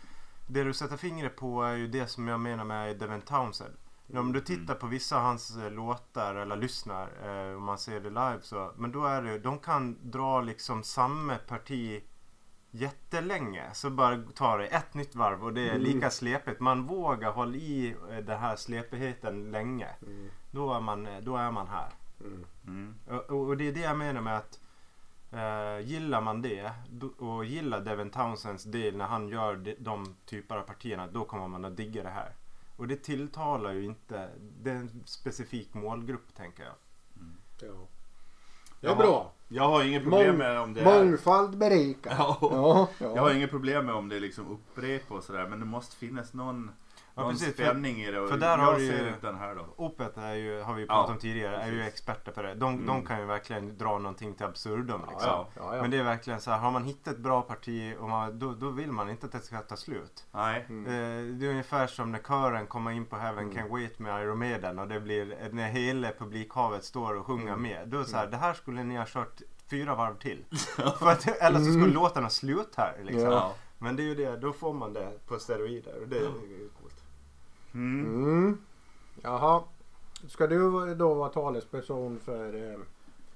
[0.48, 3.74] det du sätter fingret på är ju det som jag menar med Devin Townsend.
[4.14, 8.00] Om du tittar på vissa av hans eh, låtar eller lyssnar, eh, om man ser
[8.00, 12.04] det live så, men då är det, de kan dra liksom samma parti
[12.72, 13.74] jättelänge.
[13.74, 16.60] Så bara tar det ett nytt varv och det är lika slepigt.
[16.60, 19.88] Man vågar hålla i eh, den här slepigheten länge.
[20.02, 20.30] Mm.
[20.52, 21.90] Då är man, eh, då är man här.
[22.20, 22.46] Mm.
[22.68, 22.96] Mm.
[23.08, 24.60] Och, och det är det jag menar med att
[25.32, 26.72] eh, gillar man det
[27.18, 31.48] och gillar Devin Townsends del när han gör de, de typer av partierna då kommer
[31.48, 32.32] man att digga det här.
[32.78, 34.30] Och det tilltalar ju inte,
[34.62, 36.74] det är en specifik målgrupp tänker jag.
[37.62, 37.88] Ja.
[38.80, 39.32] Det är Jag bra.
[39.48, 40.86] Jag har inget problem Mång- med om det är...
[41.04, 42.12] Mångfald berikar.
[42.18, 42.38] Ja.
[42.42, 43.16] Ja, ja.
[43.16, 45.96] Jag har inget problem med om det är liksom upprepar och sådär, men det måste
[45.96, 46.72] finnas någon,
[47.18, 48.20] Ja, någon precis, för- spänning i det.
[48.20, 49.66] Och för där jag har du ju- ser inte den här då.
[49.76, 51.94] Opet är ju, har vi ju pratat Ja, om tidigare, är ju precis.
[51.94, 52.54] experter på det.
[52.54, 52.86] De, Mm.
[52.86, 55.30] de kan ju verkligen dra någonting till absurdum liksom.
[55.30, 55.82] Ja, ja, ja.
[55.82, 58.54] Men det är verkligen så här, har man hittat ett bra parti och man, då,
[58.54, 60.26] då vill man inte att det ska ta slut.
[60.32, 60.66] Nej.
[60.70, 60.86] Mm.
[60.86, 64.40] Eh, Det är ungefär som när kören kommer in på Heaven Can Wait med Iron
[64.40, 67.62] Maiden och det blir när hela publikhavet står och sjunger Mm.
[67.62, 67.88] med.
[67.88, 70.46] Då är det så här, det här skulle ni ha kört fyra varv till.
[71.00, 71.94] För att, eller så skulle Mm.
[71.94, 72.98] låten ha slut här.
[73.04, 73.32] Liksom.
[73.32, 73.54] Ja.
[73.80, 76.70] Men det är ju det, då får man det på steroider och det ju.
[77.74, 78.06] Mm.
[78.06, 78.58] Mm.
[79.22, 79.64] Jaha.
[80.28, 82.72] Ska du då vara talesperson för...
[82.74, 82.80] Eh,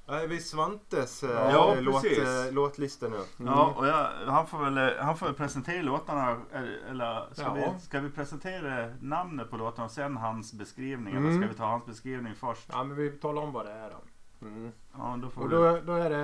[0.08, 2.20] är vi Svantes eh, Ja, låt, precis.
[2.20, 3.20] eh, låtlista nu?
[3.38, 6.38] Ja, och jag, han, får väl, eh, han får väl presentera låtarna.
[6.52, 7.54] Eller, eller ska, Ja.
[7.54, 11.16] vi, ska vi presentera namnet på låtarna och sen hans beskrivning?
[11.16, 11.26] Mm.
[11.30, 12.68] Eller ska vi ta hans beskrivning först?
[12.72, 14.48] Ja men vi talar om vad det är då.
[14.48, 14.72] Mm.
[14.98, 15.56] Ja, då får Och vi...
[15.56, 16.24] då, då är det,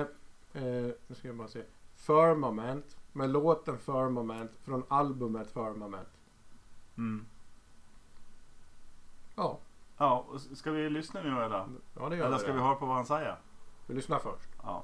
[0.52, 1.62] eh, nu ska jag bara se.
[1.96, 6.08] Firmament med låten Firmament från albumet Firmament.
[6.98, 7.24] Mm.
[9.38, 9.58] Ja,
[9.98, 11.64] Ja, och ska vi lyssna nu eller?
[11.98, 12.42] ja det gör Eller vi.
[12.42, 13.36] ska vi höra på vad han säger?
[13.86, 14.48] Vi lyssnar först.
[14.62, 14.82] Ja.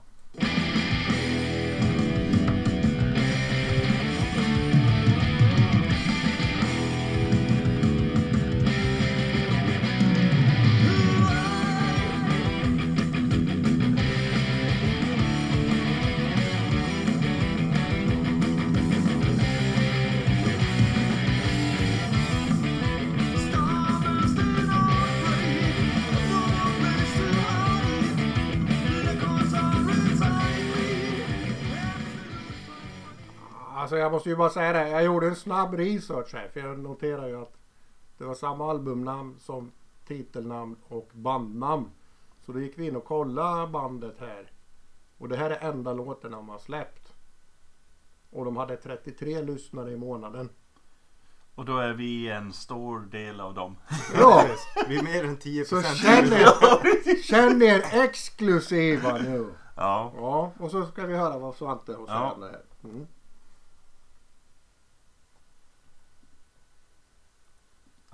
[34.04, 34.88] Jag måste ju bara säga det.
[34.88, 36.48] Jag gjorde en snabb research här.
[36.48, 37.56] För jag noterar ju att
[38.18, 39.72] det var samma albumnamn som
[40.06, 41.90] titelnamn och bandnamn.
[42.46, 44.50] Så då gick vi in och kollade bandet här.
[45.18, 47.12] Och det här är enda låten de har släppt.
[48.30, 50.48] Och de hade 33 lyssnare i månaden.
[51.54, 53.76] Och då är vi en stor del av dem.
[54.18, 54.44] Ja!
[54.88, 55.96] Vi är mer än 10 Så procent.
[55.98, 59.46] känn er, känn er exklusiva nu.
[59.76, 60.12] Ja.
[60.16, 62.32] Ja, och så ska vi höra vad Svante har att säga Ja.
[62.32, 62.62] om det här.
[62.84, 63.06] Mm.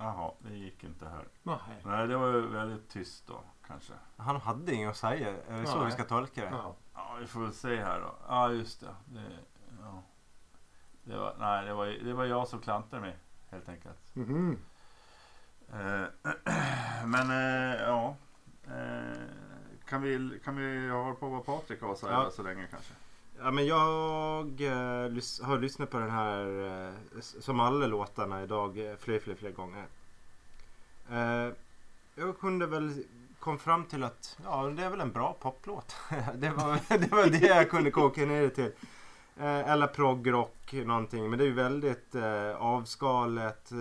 [0.01, 1.27] Jaha, det gick inte här.
[1.43, 1.57] Nej.
[1.85, 3.93] Nej, det var ju väldigt tyst då kanske.
[4.17, 5.29] Han hade inget att säga.
[5.49, 5.85] Är det så Nej.
[5.85, 6.47] vi ska tolka det?
[6.51, 6.75] Ja.
[6.93, 8.15] Ja, vi får väl se här då.
[8.27, 8.95] Ja, just det.
[9.05, 9.21] det
[9.81, 10.03] ja.
[11.03, 13.17] Det var, nej, det var, det var jag som klantade mig
[13.49, 14.15] helt enkelt.
[14.15, 14.57] Mhm.
[15.73, 16.03] Eh,
[17.05, 18.15] men eh, ja.
[18.67, 19.21] Eh,
[19.85, 22.31] kan, vi, kan vi höra på vad Patrik har att säga Ja.
[22.31, 22.93] så länge kanske?
[23.43, 26.45] Ja, men jag eh, har lyssnat på den här
[26.87, 29.85] eh, som alla låtarna idag eh, fler, fler, fler gånger.
[31.11, 31.53] Eh,
[32.15, 33.03] jag kunde väl
[33.39, 35.95] kom fram till att ja, det är väl en bra poplåt.
[36.35, 38.71] det, var, det var det jag kunde koka ner det till.
[39.37, 41.29] Eh, eller proggrock någonting.
[41.29, 43.71] Men det är ju väldigt eh, avskalet.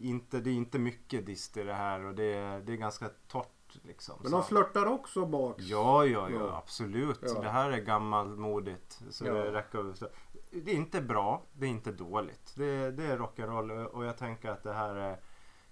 [0.00, 3.59] Inte, det är inte mycket dist i det här och det, det är ganska torrt.
[3.82, 5.56] Liksom, Men de flörtar också bak.
[5.58, 6.56] Ja, ja, ja, Ja.
[6.56, 7.18] absolut.
[7.22, 7.40] Ja.
[7.40, 9.02] Det här är gammalmodigt.
[9.10, 9.32] Så Ja.
[9.34, 10.02] det räcker att.
[10.50, 12.52] Det är inte bra, det är inte dåligt.
[12.56, 15.20] Det, det är rock'n'roll och- och jag tänker att det här är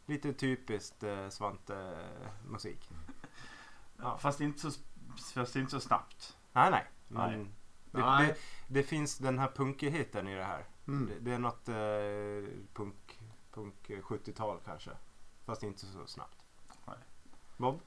[0.06, 2.90] lite typiskt eh, Svante-musik.
[4.02, 4.18] Ja.
[4.18, 4.80] Fast, inte så,
[5.34, 6.36] fast inte så snabbt.
[6.52, 6.86] Nej, nej.
[7.08, 7.36] Nej.
[7.36, 7.44] Men
[7.90, 8.26] det, Nej.
[8.26, 8.34] det,
[8.74, 10.66] det finns den här punkigheten i det här.
[10.88, 11.06] Mm.
[11.06, 13.20] Det, det är något eh, punk,
[13.52, 14.90] punk 70-tal kanske.
[15.44, 16.44] Fast inte så snabbt.
[16.86, 16.96] Nej.
[17.56, 17.80] Bob?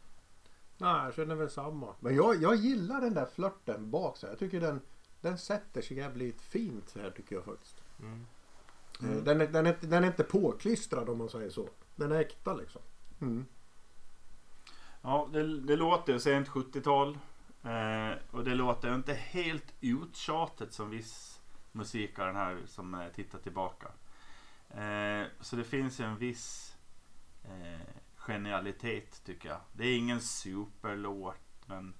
[0.81, 1.95] Nej, jag känner väl samma.
[1.99, 4.31] Men jag, jag gillar den där flörten bak så här.
[4.31, 4.81] Jag tycker den,
[5.21, 7.81] den sätter sig jävligt fint här tycker jag faktiskt.
[7.99, 8.25] Mm.
[9.01, 11.69] Eh, Den, är, den, är, den är inte påklistrad om man säger så.
[11.95, 12.81] Den är äkta liksom.
[13.21, 13.45] Mm.
[15.01, 17.17] Ja, det, det låter ju sent 70-tal.
[17.63, 21.39] Eh, och det låter inte helt uttjatet som viss
[21.71, 23.87] musik av den här som eh, tittar tillbaka.
[24.69, 26.75] Eh, så det finns ju en viss
[27.43, 29.59] eh, genialitet tycker jag.
[29.73, 31.93] Det är ingen superlåt men,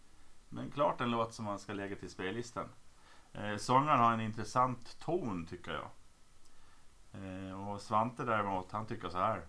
[0.50, 2.70] men klart en låt som man ska lägga till spellistan.
[3.34, 5.90] Eh, sångaren har en intressant ton tycker jag.
[7.14, 9.48] Eh, och Svante däremot han tycker så här.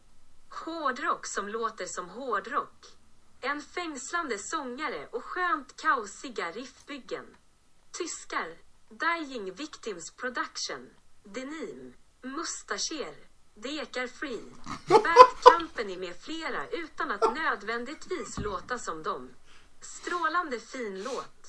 [0.65, 2.87] Hårdrock som låter som hårdrock.
[3.41, 7.37] En fängslande sångare och skönt kaosiga riffbyggen.
[7.91, 8.57] Tyskar.
[8.89, 10.91] Dying Victims Production.
[11.25, 11.95] Denim.
[12.23, 13.32] Mustascher.
[13.55, 14.43] Det ekar free.
[14.89, 19.31] Bad Company med flera utan att nödvändigtvis låta som dem.
[19.81, 21.43] Strålande fin låt.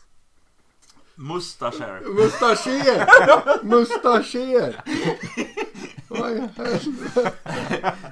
[6.08, 7.34] Vad i helvete?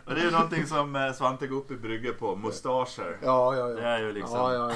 [0.05, 2.35] Och det är ju någonting som eh, Svante går upp i brygger på.
[2.35, 3.17] Mustascher.
[3.21, 3.75] Ja, ja, ja.
[3.75, 4.37] Det är ju liksom.
[4.37, 4.73] Ja, ja,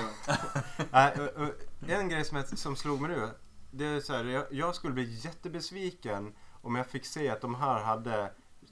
[0.91, 1.11] ja.
[1.87, 3.29] En grej som, jag, som slog mig nu.
[3.71, 7.55] Det är så här, jag, jag skulle bli jättebesviken om jag fick se att de
[7.55, 8.31] här hade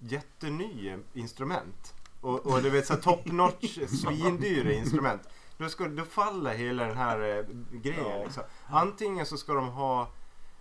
[0.10, 1.94] jätteny instrument.
[2.22, 5.22] Och, och du vet så top notch svindyra instrument.
[5.58, 8.20] Då, ska, då faller hela den här eh, grejen.
[8.20, 8.24] Ja.
[8.24, 8.44] Liksom.
[8.68, 10.12] Antingen så ska de ha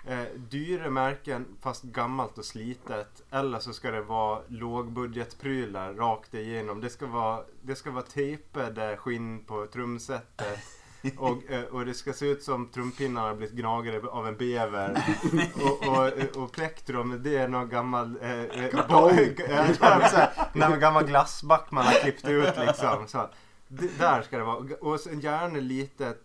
[0.07, 3.23] eh, dyra märken fast gammalt och slitet.
[3.31, 6.81] Eller så ska det vara lågbudgetprylar rakt igenom.
[6.81, 10.82] Det ska vara, det ska vara tejpade skinn på trumsetet.
[11.17, 15.17] Och, eh, och det ska se ut som trumpinnarna har blivit gnagade av en bever.
[15.55, 18.19] Och, och, och plektrum det är någon gammal...
[18.23, 18.71] Eh, eh,
[19.81, 23.09] här, någon gammal glassback man har klippt ut liksom.
[23.09, 23.29] Så,
[23.69, 24.65] det, där ska det vara.
[24.81, 26.23] Och sen gärna litet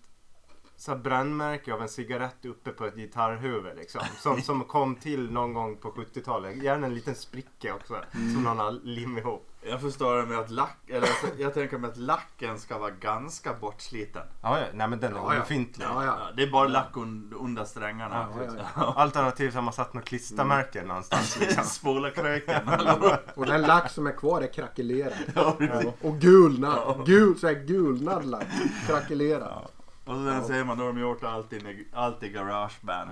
[0.77, 4.01] så här brännmärke av en cigarett uppe på ett gitarrhuvud liksom.
[4.17, 6.63] Som, som kom till någon gång på 70-talet.
[6.63, 7.95] Gärna en liten spricka också.
[8.11, 9.51] Som någon har limmat ihop.
[9.61, 12.91] Jag förstår det med att lack, eller alltså, jag tänker mig att lacken ska vara
[12.91, 14.21] ganska bortsliten.
[14.41, 14.65] Ja, ja.
[14.73, 15.39] Nej men den är Ja, ja.
[15.39, 15.85] obefintlig.
[15.85, 16.17] Ja, ja.
[16.19, 18.27] Ja, det är bara lack un, under strängarna.
[18.37, 21.37] Ja, ja, Alternativt har man satt något klistermärke någonstans.
[21.39, 21.63] Liksom.
[21.63, 22.69] Spola kröken.
[23.35, 25.13] Och den lack som är kvar är krackelerad.
[25.35, 25.91] Ja, precis.
[26.01, 27.05] Och gulnad.
[27.05, 28.47] Gul, så här gulnad lack.
[28.87, 29.67] Krackelerad.
[30.05, 33.09] Och sen ser man då har de gjort allt i, allt i garageband.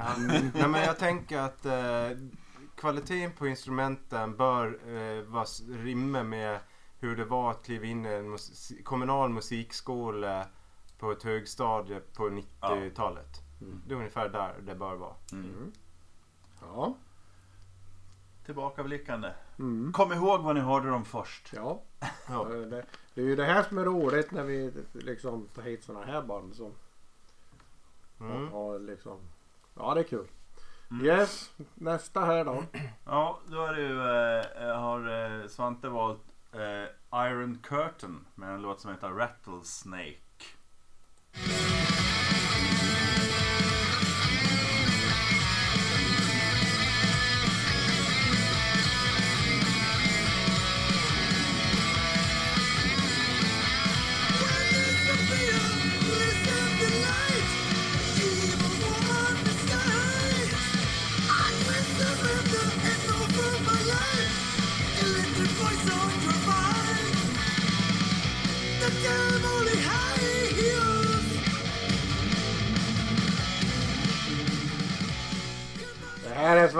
[0.53, 1.71] Nej men jag tänker att eh,
[2.85, 6.59] kvaliteten på instrumenten bör eh, vara rimme med
[6.99, 10.47] hur det var att kliva in i en mus- kommunal musikskola
[10.99, 13.41] på ett högstadie på 90-talet.
[13.61, 13.81] Mm.
[13.87, 15.13] Det är ungefär där det bör vara.
[15.31, 15.71] Mm.
[16.61, 16.93] Ja.
[18.45, 19.31] Tillbakablickande.
[19.59, 19.93] Mm.
[19.93, 21.51] Kom ihåg vad ni hörde dem först.
[21.55, 21.81] Ja.
[22.29, 22.43] Ja.
[22.43, 26.05] Det, det är ju det här som är roligt när vi liksom tar hit sådana
[26.05, 26.71] här band som
[28.19, 28.51] Mm.
[28.51, 29.17] har liksom...
[29.77, 30.27] Ja, det är kul.
[30.91, 31.05] Mm.
[31.05, 32.63] Yes, nästa här då.
[33.05, 33.99] Ja, då är det ju,
[34.69, 36.21] eh, har eh, Svante valt
[36.53, 40.17] eh, Iron Curtain med en låt som heter Rattlesnake.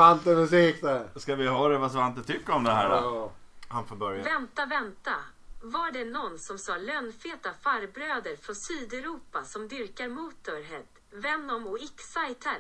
[0.06, 1.10] Svante musik det.
[1.16, 3.32] Ska vi höra vad Svante tycker om det här då?
[3.68, 4.24] Han får börja.
[4.24, 5.12] Vänta, vänta.
[5.62, 12.60] Var det någon som sa lönnfeta farbröder från Sydeuropa som dyrkar Motorhead, Venom och Exciter?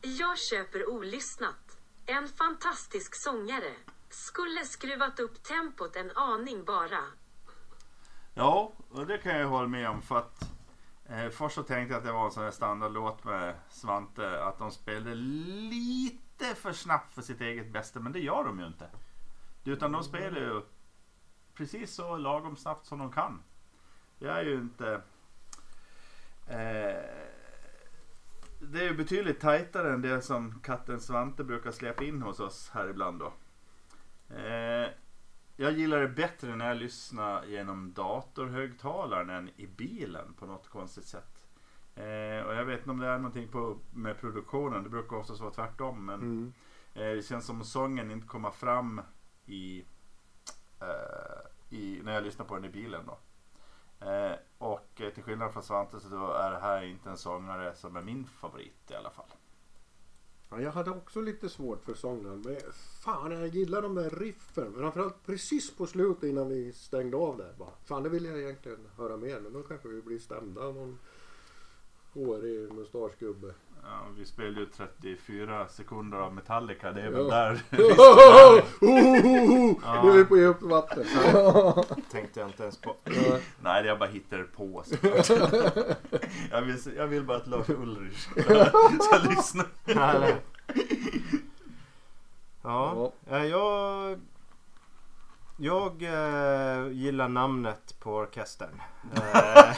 [0.00, 1.78] Jag köper olyssnat.
[2.06, 3.72] En fantastisk sångare.
[4.10, 7.04] Skulle skruvat upp tempot en aning bara.
[8.34, 10.42] Ja, och det kan jag hålla med om för att
[11.08, 14.58] eh, först så tänkte jag att det var en sån här standardlåt med Svante att
[14.58, 16.23] de spelade lite
[16.54, 18.88] för snabbt för sitt eget bästa men det gör de ju inte.
[19.64, 20.62] Utan de spelar ju
[21.54, 23.42] precis så lagom snabbt som de kan.
[24.18, 24.92] Det är ju inte
[26.46, 27.24] eh,
[28.60, 32.70] det är ju betydligt tajtare än det som katten Svante brukar släppa in hos oss
[32.74, 33.32] här ibland då.
[34.36, 34.88] Eh,
[35.56, 41.04] jag gillar det bättre när jag lyssnar genom datorhögtalaren än i bilen på något konstigt
[41.04, 41.33] sätt.
[41.96, 45.40] Eh, och jag vet inte om det är någonting på, med produktionen, det brukar oftast
[45.40, 46.06] vara tvärtom.
[46.06, 46.52] Men Mm.
[46.94, 49.00] eh, det känns som sången inte kommer fram
[49.46, 49.84] i,
[50.80, 53.06] eh, i, när jag lyssnar på den i bilen.
[53.06, 53.18] Då.
[54.06, 57.96] Eh, och eh, till skillnad från Svante så är det här inte en sångare som
[57.96, 59.26] är min favorit i alla fall.
[60.50, 62.42] Ja, jag hade också lite svårt för sången.
[62.44, 62.56] Men
[63.04, 64.74] fan, jag gillar de där riffen.
[64.74, 67.54] Framförallt precis på slutet innan vi stängde av där.
[67.58, 69.40] Bara, fan, det vill jag egentligen höra mer.
[69.40, 70.98] Men då kanske vi blir stämda av någon
[72.14, 73.54] hårig mustaschgubbe.
[73.82, 77.34] Ja, vi spelade ju 34 sekunder av Metallica, det är väl Ja.
[77.36, 77.62] där.
[80.02, 81.04] Nu är vi på djupt vatten.
[82.10, 82.96] Tänkte jag inte ens på.
[83.60, 84.82] Nej, det jag bara hittar på.
[84.84, 85.28] såklart.
[86.50, 88.42] jag, vill, jag vill bara att Lars Ulrich ska,
[89.00, 89.64] ska lyssna.
[89.84, 90.36] Nej, nej.
[92.62, 94.20] Ja, eh, jag...
[95.56, 98.82] Jag eh, gillar namnet på orkestern.
[99.16, 99.74] Eh,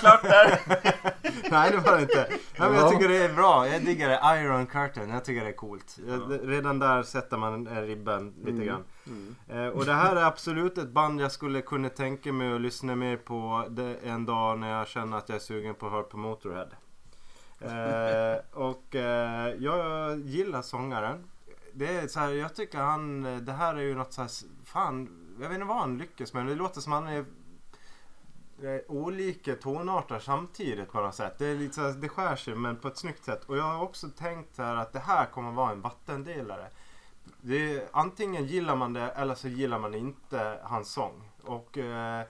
[0.00, 0.60] klart där.
[1.50, 2.26] Nej det var det inte.
[2.28, 2.80] Nej, men Ja.
[2.80, 3.68] jag tycker det är bra.
[3.68, 4.40] Jag diggar det.
[4.42, 5.10] Iron Curtain.
[5.10, 5.98] Jag tycker det är coolt.
[6.42, 8.66] Redan där sätter man ribben lite Mm.
[8.66, 8.84] grann.
[9.06, 9.34] Mm.
[9.48, 12.96] Eh, och det här är absolut ett band jag skulle kunna tänka mig att lyssna
[12.96, 13.64] mer på
[14.04, 16.68] en dag när jag känner att jag är sugen på att höra på Motorhead.
[17.60, 21.24] Eh, och eh, jag gillar sångaren.
[21.72, 24.30] Det är så här, jag tycker han, det här är ju något så här,
[24.64, 25.08] fan,
[25.40, 26.46] jag vet inte vad han lyckas med.
[26.46, 27.24] Det låter som han är
[28.88, 31.34] olika tonarter samtidigt på något sätt.
[31.38, 33.44] Det, är lite så här, det skär sig men på ett snyggt sätt.
[33.44, 36.66] Och jag har också tänkt här att det här kommer vara en vattendelare.
[37.40, 41.30] Det är, antingen gillar man det eller så gillar man inte hans sång.
[41.42, 42.24] Och, eh,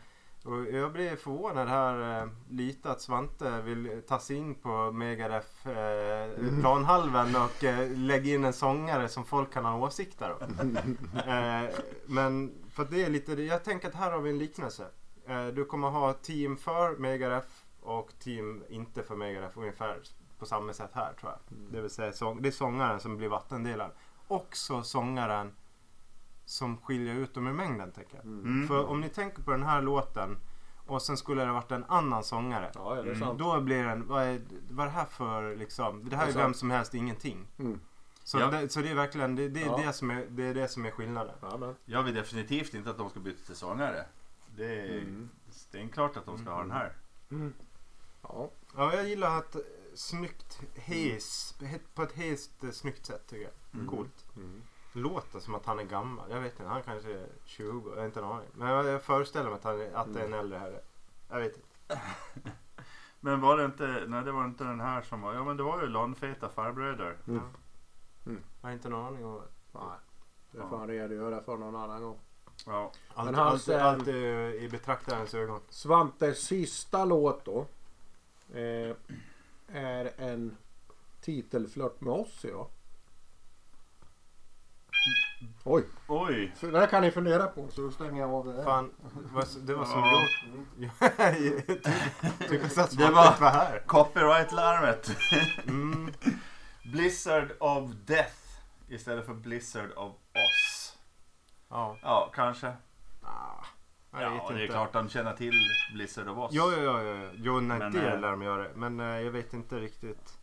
[0.45, 5.68] och jag blir förvånad här eh, lite att Svante vill ta sig in på Megadeth
[5.68, 10.76] eh, planhalven och eh, lägga in en sångare som folk kan ha åsikter om.
[11.16, 11.70] eh,
[12.07, 14.87] men för att det är lite, jag tänker att här har vi en liknelse.
[15.31, 17.49] Eh, du kommer ha team för Megadeth
[17.83, 19.99] och team inte för Megadeth ungefär
[20.39, 21.59] på samma sätt här tror jag.
[21.72, 23.91] Det vill säga sång, det är sångaren som blir vattendelad.
[24.28, 25.53] Också sångaren
[26.45, 28.24] som skiljer ut dem ur mängden tänker jag.
[28.24, 28.68] Mm.
[28.68, 30.39] För om ni tänker på den här låten
[30.87, 32.70] och sen skulle det varit en annan sångare.
[32.74, 33.20] Ja, ja Mm.
[33.20, 33.39] sant.
[33.39, 36.39] Då blir den, vad är, vad är det här för liksom, det här är Det
[36.39, 37.47] är vem som helst ingenting.
[37.59, 37.81] Mm.
[38.24, 38.47] Så, Ja.
[38.47, 39.76] det, så det är verkligen, det, det, är Ja.
[39.87, 41.35] det, som är, det är det som är skillnaden.
[41.43, 41.74] Ja, men.
[41.85, 44.05] Jag vill definitivt inte att de ska byta till sångare.
[44.57, 45.29] Det är, Mm.
[45.71, 46.97] det är klart att de ska ha den här.
[48.23, 48.51] Ja.
[48.77, 49.61] Ja, jag gillar att eh,
[49.95, 51.55] snyggt hes,
[51.95, 53.81] på ett hest eh, snyggt sätt tycker jag.
[53.81, 53.89] Mm.
[53.89, 54.27] Coolt.
[54.37, 54.63] Mm.
[54.93, 56.31] Låter som att han är gammal.
[56.31, 58.49] Jag vet inte, han kanske är 20, jag har inte en aning.
[58.55, 60.81] Men jag, föreställer mig att, han är, att det är en äldre herre.
[61.29, 62.01] Jag vet inte.
[63.21, 65.63] Men var det inte, nej det var inte den här som var, ja men det
[65.63, 67.17] var ju Långfeta farbröder.
[67.27, 67.43] Mm.
[68.25, 69.43] Jag har inte en aning om
[69.73, 69.83] Nej.
[70.51, 72.19] Det får han redogöra för någon annan gång.
[72.67, 72.93] Ja.
[73.15, 73.25] allt.
[73.27, 75.61] Men hans, allt, eh, allt är i betraktarens ögon.
[75.69, 77.67] Svantes sista låt då.
[78.55, 78.97] Eh,
[79.73, 80.57] är en
[81.21, 82.67] titelflört med oss idag.
[85.65, 86.53] Oj, Oj!
[86.61, 88.65] så det här kan ni fundera på så stänger jag av det här.
[88.65, 88.91] Fan,
[89.61, 90.23] det var, som Ja.
[90.79, 90.89] gjort.
[92.49, 93.83] Tycker så att Det var- var här.
[93.87, 95.11] Copyright-larmet.
[95.69, 96.13] Mm.
[96.93, 98.35] Blizzard of Death
[98.89, 100.70] istället för Blizzard of Oss.
[101.71, 101.97] Ja.
[102.03, 102.66] Ja, kanske.
[103.23, 103.64] Ah,
[104.12, 104.73] jag Ja, vet det är inte.
[104.73, 105.55] klart de känner till
[105.95, 106.51] Blizzard of Oss.
[106.55, 107.31] Jo, jo, jo, jo.
[107.35, 108.68] jo nej, Men, det eh, lär de göra.
[108.75, 110.39] Men eh, jag vet inte riktigt.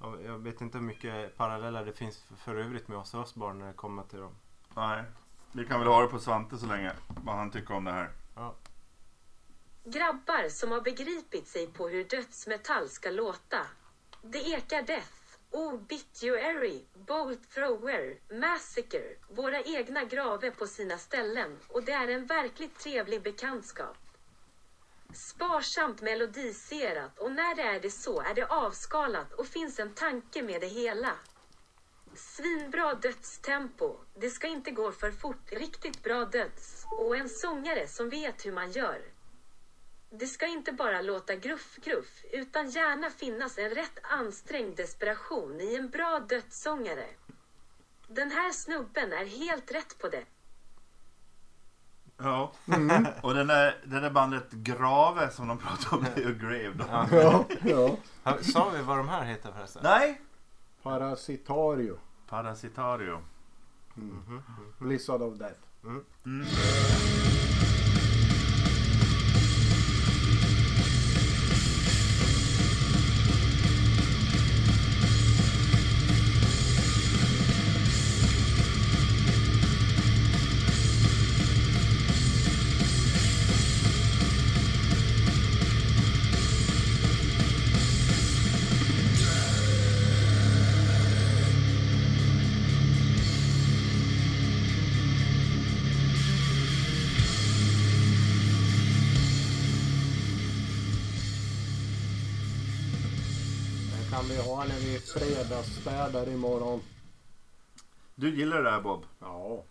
[0.00, 3.58] Ja, Jag vet inte hur mycket paralleller det finns för, för övrigt med oss Osborn
[3.58, 4.34] när det kommer till dem.
[4.76, 5.04] Nej.
[5.52, 6.92] Vi kan väl ha det på Svante så länge.
[7.24, 8.10] Vad han tycker om det här.
[9.84, 13.58] Grabbar som har begripit sig på hur dödsmetall ska låta.
[14.22, 15.08] Det ekar Death,
[15.54, 22.78] Obituary, Bolt Thrower, Massacre, våra egna graver på sina ställen och det är en verkligt
[22.78, 23.96] trevlig bekantskap.
[25.14, 30.42] Sparsamt melodiserat och när det är det så är det avskalat och finns en tanke
[30.42, 31.16] med det hela.
[32.14, 33.96] Svinbra dödstempo.
[34.14, 35.52] Det ska inte gå för fort.
[35.52, 36.86] Riktigt bra döds.
[36.90, 39.13] Och en sångare som vet hur man gör.
[40.18, 45.90] Det ska inte bara låta gruff-gruff, utan gärna finnas en rätt ansträngd desperation i en
[45.90, 47.06] bra dödssångare.
[48.08, 50.24] Den här snubben är helt rätt på det.
[52.16, 52.52] Ja.
[53.22, 56.84] Och den där, det där bandet Grave som de pratade om, är ju Grave då.
[57.16, 57.96] Ja.
[58.24, 59.82] Ja, Sa vi vad de här heter förresten?
[59.84, 60.20] Nej!
[60.82, 61.98] Parasitario.
[62.28, 63.22] Parasitario.
[63.94, 64.42] Mhm.
[64.78, 65.60] Blizzard of Death.
[65.84, 66.46] Mm.
[105.84, 106.80] Fredagsstädar imorgon.
[108.14, 109.04] Du gillar det här Bob?
[109.20, 109.64] Ja.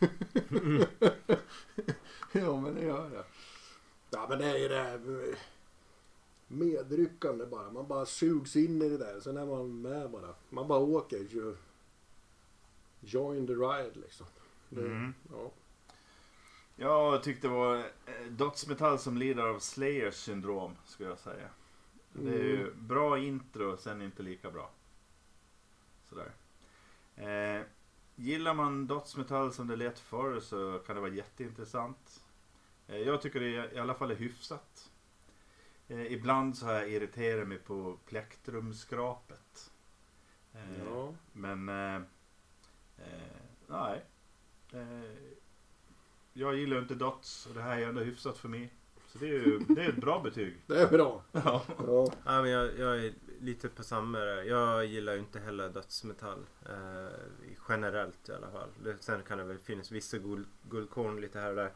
[2.32, 3.24] ja men det gör jag.
[4.10, 5.00] Ja men det är ju det här
[6.48, 7.70] medryckande bara.
[7.70, 9.20] Man bara sugs in i det där.
[9.20, 10.34] Sen är man med bara.
[10.50, 11.18] Man bara åker.
[11.18, 11.56] ju-
[13.04, 14.26] Join the ride liksom.
[14.68, 15.14] Det, Mm.
[15.32, 15.50] ja.
[16.76, 21.48] Jag tyckte det var eh, dödsmetall som lider av Slayers syndrom, skulle jag säga.
[22.12, 24.70] Det är ju bra intro, sen inte lika bra.
[27.22, 27.62] Eh,
[28.16, 32.24] gillar man dödsmetall som det lät förr så kan det vara jätteintressant.
[32.86, 34.90] Eh, jag tycker det i alla fall är hyfsat.
[35.88, 39.72] Eh, ibland så har jag irriterat mig på plektrumskrapet.
[40.54, 41.14] Eh, ja.
[41.32, 42.02] men eh,
[42.98, 44.04] eh, nej.
[44.72, 45.32] Eh,
[46.32, 48.72] jag gillar inte dots och det här är ändå hyfsat för mig.
[49.06, 50.56] Så det är ju det är ett bra betyg.
[50.66, 51.22] Det är bra.
[51.32, 51.62] Ja.
[51.78, 52.12] Ja.
[52.24, 54.18] Ja, men jag, jag är lite på samma.
[54.44, 56.46] Jag gillar ju inte heller dödsmetall.
[56.66, 57.18] Eh,
[57.68, 58.68] generellt i alla fall.
[59.00, 61.72] Sen kan det väl finnas vissa guld, guldkorn lite här och där.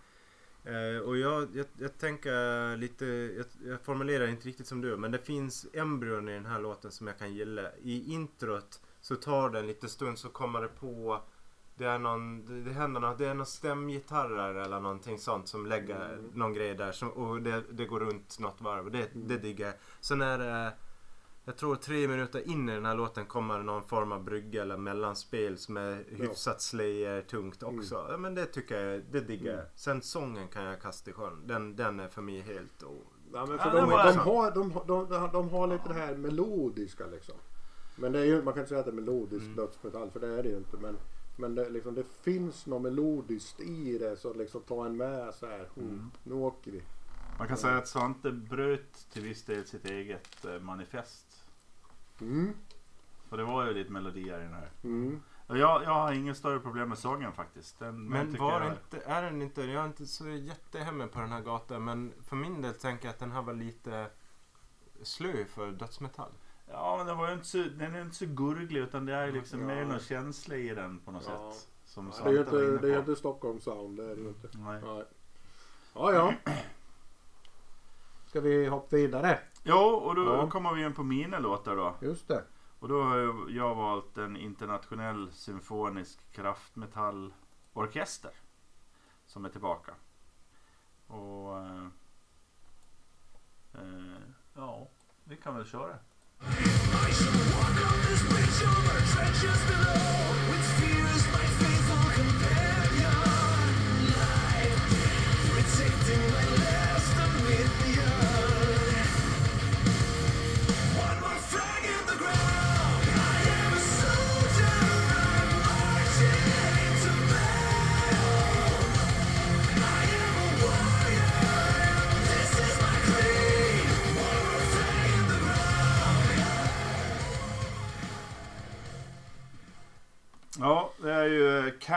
[0.65, 4.97] Eh, och jag, jag, jag tänker lite, jag, jag formulerar inte riktigt som du.
[4.97, 7.63] Men det finns embryon i den här låten som jag kan gilla.
[7.83, 11.23] I introt så tar det en liten stund så kommer det på
[11.79, 15.67] det är någon, det, det händer något, det är någon stämgitarrer eller någonting sånt som
[15.67, 16.31] lägger Mm.
[16.35, 19.67] någon grej där som, och det, det går runt något varv och det, det diggar
[19.67, 19.75] jag.
[20.01, 20.73] Sen är det,
[21.49, 24.77] jag tror tre minuter in i den här låten kommer någon form av brygga eller
[24.77, 28.07] mellanspel som är hyfsat slayer tungt också.
[28.11, 29.55] Ja, men det tycker jag, det diggar jag.
[29.61, 29.67] Mm.
[29.75, 31.43] Sen sången kan jag kasta i sjön.
[31.47, 32.97] Den, den är för mig helt och,
[33.33, 34.51] Ja, men Ja, för det de, de, de, har-
[34.87, 37.35] de, de, de har lite det här melodiska liksom.
[37.97, 39.57] Men det är ju, man kan inte säga att det är melodisk Mm.
[39.57, 40.77] dödsmetall för det är det ju inte.
[40.77, 40.99] Men
[41.39, 45.47] Men det, liksom, det finns något melodiskt i det så liksom ta en med så
[45.47, 45.69] här.
[45.77, 46.11] Mm.
[46.25, 46.83] Nu åker vi.
[47.39, 51.26] Man kan säga att Svante bröt till viss del sitt eget eh, manifest.
[52.21, 52.55] Mm.
[53.29, 54.71] För det var ju lite melodier i den här.
[54.85, 55.23] Mm.
[55.47, 57.79] Och jag, jag har ingen större problem med sången faktiskt.
[57.79, 61.33] Den, Men var jag- inte, är den inte, jag är inte så jättehemma på den
[61.33, 64.07] här gatan men för min del tänker jag att den här var lite
[65.03, 66.31] slö för dödsmetall.
[66.71, 69.33] Ja men den, var ju inte så, den är inte så gurglig utan det är
[69.33, 69.67] liksom Ja.
[69.67, 71.53] mer någon känsla i den på något Ja.
[71.53, 71.69] sätt.
[71.85, 73.11] Som Det är ju Svante var inte, inne det är på.
[73.11, 73.97] inte Stockholm sound.
[73.97, 74.49] Det är det inte.
[74.59, 74.81] Nej.
[74.85, 75.05] Nej.
[75.95, 76.35] Ja, ja.
[78.27, 79.39] Ska vi hoppa vidare?
[79.69, 80.51] Jo, och då Ja.
[80.51, 81.95] kommer vi in på mina låtar då.
[82.01, 82.45] Just det.
[82.79, 88.31] Och då har jag- jag valt en internationell symfonisk kraftmetallorkester.
[89.27, 89.93] Som är tillbaka.
[91.07, 91.59] Och...
[91.59, 91.87] Eh,
[93.75, 94.21] eh,
[94.55, 94.89] ja,
[95.25, 95.95] vi kan väl köra.
[95.95, 96.45] I
[97.13, 100.07] shall walk on this bridge over trenches below,
[100.51, 101.76] with fear as my faithful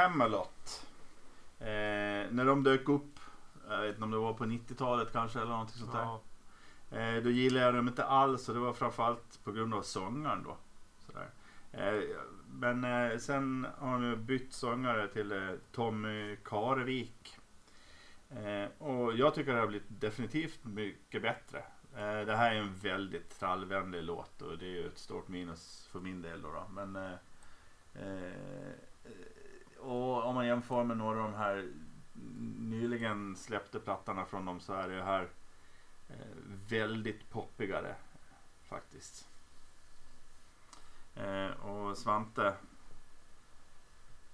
[0.10, 0.86] Camelot.
[1.60, 3.20] Eh, när de dök upp,
[3.70, 6.00] jag vet inte om det var på 90-talet kanske eller någonting sånt där.
[6.00, 6.22] Ja.
[6.98, 10.44] Eh, då gillade jag dem inte alls och det var framförallt på grund av sångaren
[10.44, 10.58] då.
[11.06, 11.30] Sådär.
[11.72, 12.04] Eh,
[12.52, 17.38] men eh, sen har de bytt sångare till eh, Tommy Karevik.
[18.30, 21.58] Eh, och jag tycker det har blivit definitivt mycket bättre.
[21.96, 25.90] Eh, det här är en väldigt trallvänlig låt och det är ju ett stort minus
[25.92, 26.52] för min del då.
[26.52, 26.68] då.
[26.74, 27.18] Men,
[29.80, 31.70] och om man jämför med några av de här
[32.60, 35.30] nyligen släppte plattorna från dem så är det här
[36.10, 36.16] eh,
[36.70, 37.96] väldigt poppigare
[38.70, 39.28] faktiskt.
[41.16, 42.48] Eh, och Svante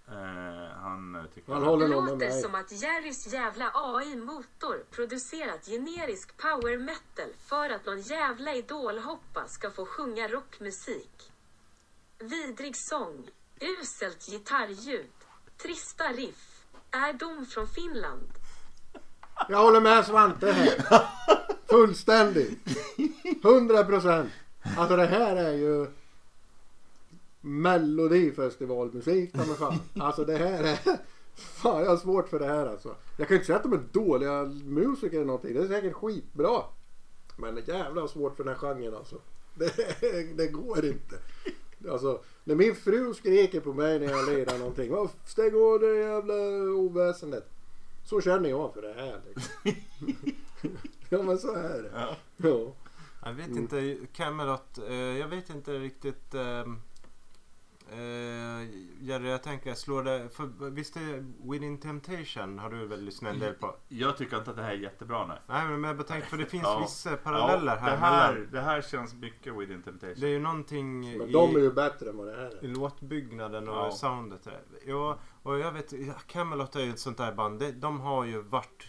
[0.08, 2.41] eh, han tycker Han håller nog med mig.
[2.41, 9.72] som att Jerrys jävla AI-motor producerat generisk power metal för att någon jävla idolhoppa ska
[9.72, 11.32] få sjunga rockmusik.
[12.20, 13.30] Vidrig sång,
[13.60, 15.14] uselt gitarrljud,
[15.58, 16.64] trista riff.
[16.91, 18.34] Är dom från Finland?
[19.49, 21.03] Jag håller med Svante här.
[21.70, 22.60] Fullständigt.
[23.43, 24.32] 100 procent.
[24.78, 25.88] Alltså det här är ju
[27.41, 29.80] Melodifestivalmusik ta mig fan.
[29.99, 30.80] Alltså det här är...
[31.36, 32.95] Fan jag har svårt för det här alltså.
[33.18, 35.53] Jag kan ju inte säga att de är dåliga musiker eller någonting.
[35.53, 36.62] Det är säkert skitbra.
[37.38, 39.16] Men jävlar vad svårt för den här genren alltså.
[39.53, 41.16] Det, det går inte.
[41.90, 44.92] Alltså, när min fru skriker på mig när jag lirar någonting.
[44.92, 46.34] "Vad, Stäng av det jävla
[46.76, 47.50] oväsendet.
[48.04, 49.20] Så känner jag för det här.
[49.28, 49.76] Liksom.
[51.10, 51.92] ja men så är det.
[51.94, 52.16] Ja.
[52.38, 52.74] Ja.
[53.26, 53.58] Jag vet Mm.
[53.58, 56.82] inte, Camelot, eh, jag vet inte riktigt ehm,
[57.92, 58.70] eh,
[59.00, 63.40] Jerry, jag tänker slår det, för visst är Within Temptation har du väl lyssnat en
[63.40, 63.76] del på?
[63.88, 65.38] Jag tycker inte att det här är jättebra nej.
[65.48, 66.80] Nej men jag bara tänker för det finns Ja.
[66.80, 70.16] vissa paralleller Ja, här, det, här mellan, det här känns mycket Within Temptation.
[70.20, 72.66] Det är ju någonting Men i, de är ju bättre än vad det här i
[72.66, 72.74] är.
[72.76, 73.92] låtbyggnaden och Ja.
[73.92, 74.44] soundet.
[74.44, 74.60] där.
[74.86, 75.94] Ja, och jag vet,
[76.28, 77.60] Camelot är ju ett sånt där band.
[77.60, 78.84] De, de har ju varit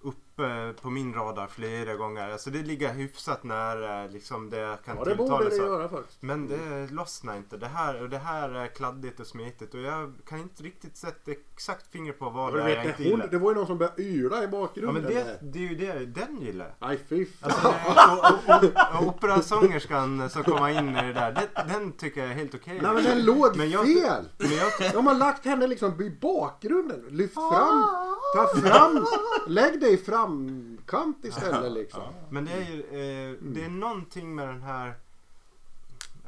[0.00, 0.33] uppe
[0.82, 2.30] på min radar flera gånger.
[2.30, 6.22] Alltså det ligger hyfsat nära liksom det jag kan Ja det borde det göra faktiskt.
[6.22, 7.56] Men det lossnar inte.
[7.56, 11.30] Det här, och det här är kladdigt och smetigt och jag kan inte riktigt sätta
[11.30, 13.28] exakt finger på vad det är jag inte gillar.
[13.28, 15.02] det var ju någon som började yla i Ja bakgrunden.
[15.02, 16.74] men det, det är ju det den gillar.
[16.80, 17.74] Nej fy Alltså,
[19.06, 22.78] operasångerskan som kommer in i det där, det, den tycker jag är helt okej.
[22.82, 24.28] Nej men den låg Men jag- fel.
[24.38, 27.04] Men jag, De har lagt henne liksom i bakgrunden.
[27.08, 27.84] Lyft fram.
[28.36, 29.06] Ta fram.
[29.46, 32.02] Lägg dig i framkant istället liksom.
[32.30, 34.94] Men det är ju eh, det är någonting med den här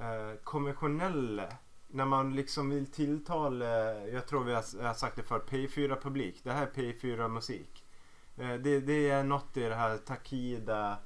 [0.01, 1.49] eh, konventionella
[1.89, 3.67] när man liksom vill tilltala,
[4.07, 6.41] jag tror vi har, jag har sagt det för P4 publik.
[6.43, 7.85] Det här är P4 musik.
[8.37, 10.99] Eh, det, det är något i det här Takida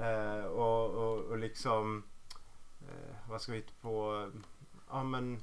[0.00, 2.02] eh, och, och, och liksom
[2.80, 4.30] eh, vad ska vi hitta på?
[4.90, 5.40] Ja men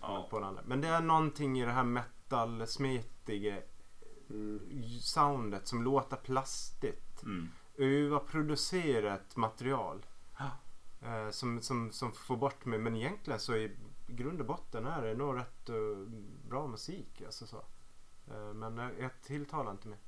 [0.00, 0.26] jag Ja.
[0.30, 0.62] på andra.
[0.66, 3.56] Men det är någonting i det här metal-smetiga
[4.30, 4.60] Mm.
[5.00, 7.48] soundet som låter plastigt Mm.
[7.76, 10.06] överproducerat material.
[11.02, 12.78] Eh, som, som, som får bort mig.
[12.78, 13.70] Men egentligen så i
[14.06, 15.74] grund och botten är det nog rätt eh,
[16.48, 17.22] bra musik.
[17.26, 17.56] Alltså så.
[18.30, 19.98] Eh, men jag, jag tilltalar inte mig.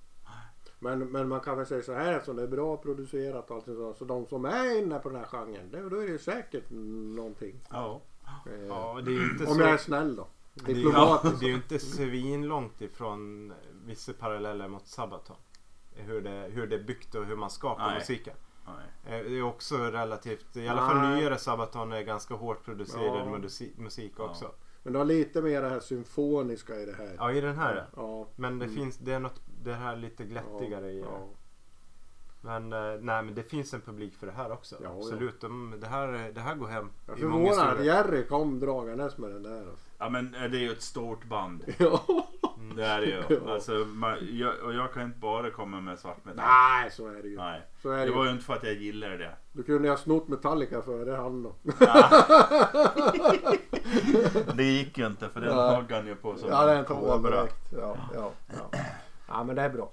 [0.79, 3.65] Men, men man kan väl säga så här eftersom det är bra producerat och allt
[3.65, 3.97] sånt.
[3.99, 5.71] Så de som är inne på den här genren.
[5.71, 7.61] Det, då är det ju säkert någonting.
[7.71, 8.01] Ja.
[8.47, 9.61] Eh, Ja, det är ju inte Om så.
[9.61, 10.29] jag är snäll då.
[10.55, 11.41] Det är, ju, Diplomatiskt.
[11.41, 13.53] det är ju inte svinlångt ifrån
[13.87, 15.37] vissa paralleller mot Sabaton.
[15.93, 17.95] Hur det, hur det är byggt och hur man skapar Nej.
[17.95, 18.35] musiken.
[18.67, 19.19] Nej.
[19.21, 21.15] Eh, Det är också relativt, i alla fall Nej.
[21.21, 23.39] nyare Sabaton är ganska hårt producerad Ja.
[23.39, 24.25] musik, musik Ja.
[24.25, 24.51] också.
[24.83, 27.15] Men du har lite mer det här symfoniska i det här.
[27.19, 27.85] Ja, i den här ja.
[28.03, 28.27] Ja.
[28.37, 28.77] Men det Mm.
[28.77, 31.07] finns, det är något, det här lite glättigare i det.
[31.07, 31.29] ja.
[32.43, 34.77] Men eh, nej men det finns en publik för det här också.
[34.83, 34.97] Ja, ja.
[34.97, 35.41] Absolut.
[35.41, 36.91] De, det, här, det här går hem.
[37.07, 37.85] Jag är i många förvånad att.
[37.85, 39.67] Jerry kom dragandes med den där.
[39.99, 41.65] Ja men eh, det är ju ett stort band.
[41.79, 42.03] Ja.
[42.77, 43.23] Det är det ju.
[43.47, 43.53] Ja.
[43.53, 46.45] Alltså, man, jag, och jag kan inte bara komma med svart metall.
[46.47, 47.37] Nej, så är det ju.
[47.37, 47.63] Nej.
[47.83, 48.29] Så är Det det var ju.
[48.29, 49.31] ju inte för att jag gillar det.
[49.53, 51.55] Du kunde ju ha snott Metallica före han då.
[54.55, 56.97] Det gick ju inte för den högg han ju på som Ja, en den tog
[56.97, 57.31] han kobra.
[57.31, 57.57] direkt.
[57.73, 58.33] Ja, ja,
[58.73, 58.79] ja.
[59.29, 59.91] ja, men det är bra.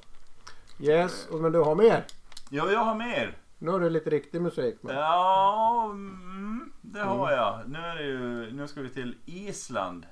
[0.79, 2.05] Yes, och men du har mer?
[2.49, 3.37] Ja, jag har mer.
[3.57, 4.95] Nu har du lite riktig musik med.
[4.95, 7.59] Ja, mm, det har jag.
[7.67, 10.05] Nu, är det ju, nu ska vi till Island.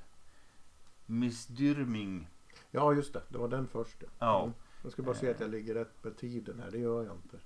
[1.05, 2.27] Miss Dyrming.
[2.75, 3.21] Ja, just det.
[3.29, 3.95] Det var den först.
[3.99, 4.07] ja.
[4.19, 4.41] Ja.
[4.43, 4.53] Mm.
[4.83, 6.71] Jag ska bara se att jag ligger rätt med tiden här.
[6.71, 7.37] Det gör jag inte.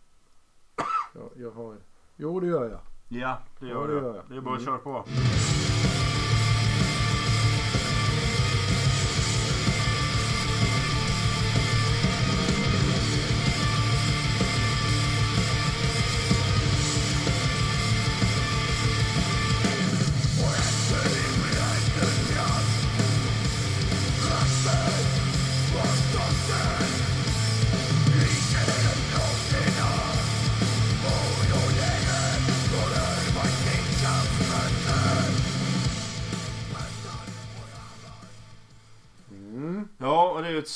[1.15, 1.75] Jag, jag har...
[2.15, 2.79] Jo, det gör jag.
[3.21, 4.03] Ja, det Ja, gör det jag.
[4.03, 4.25] gör jag.
[4.29, 4.65] Det är bara att Mm.
[4.65, 5.05] köra på.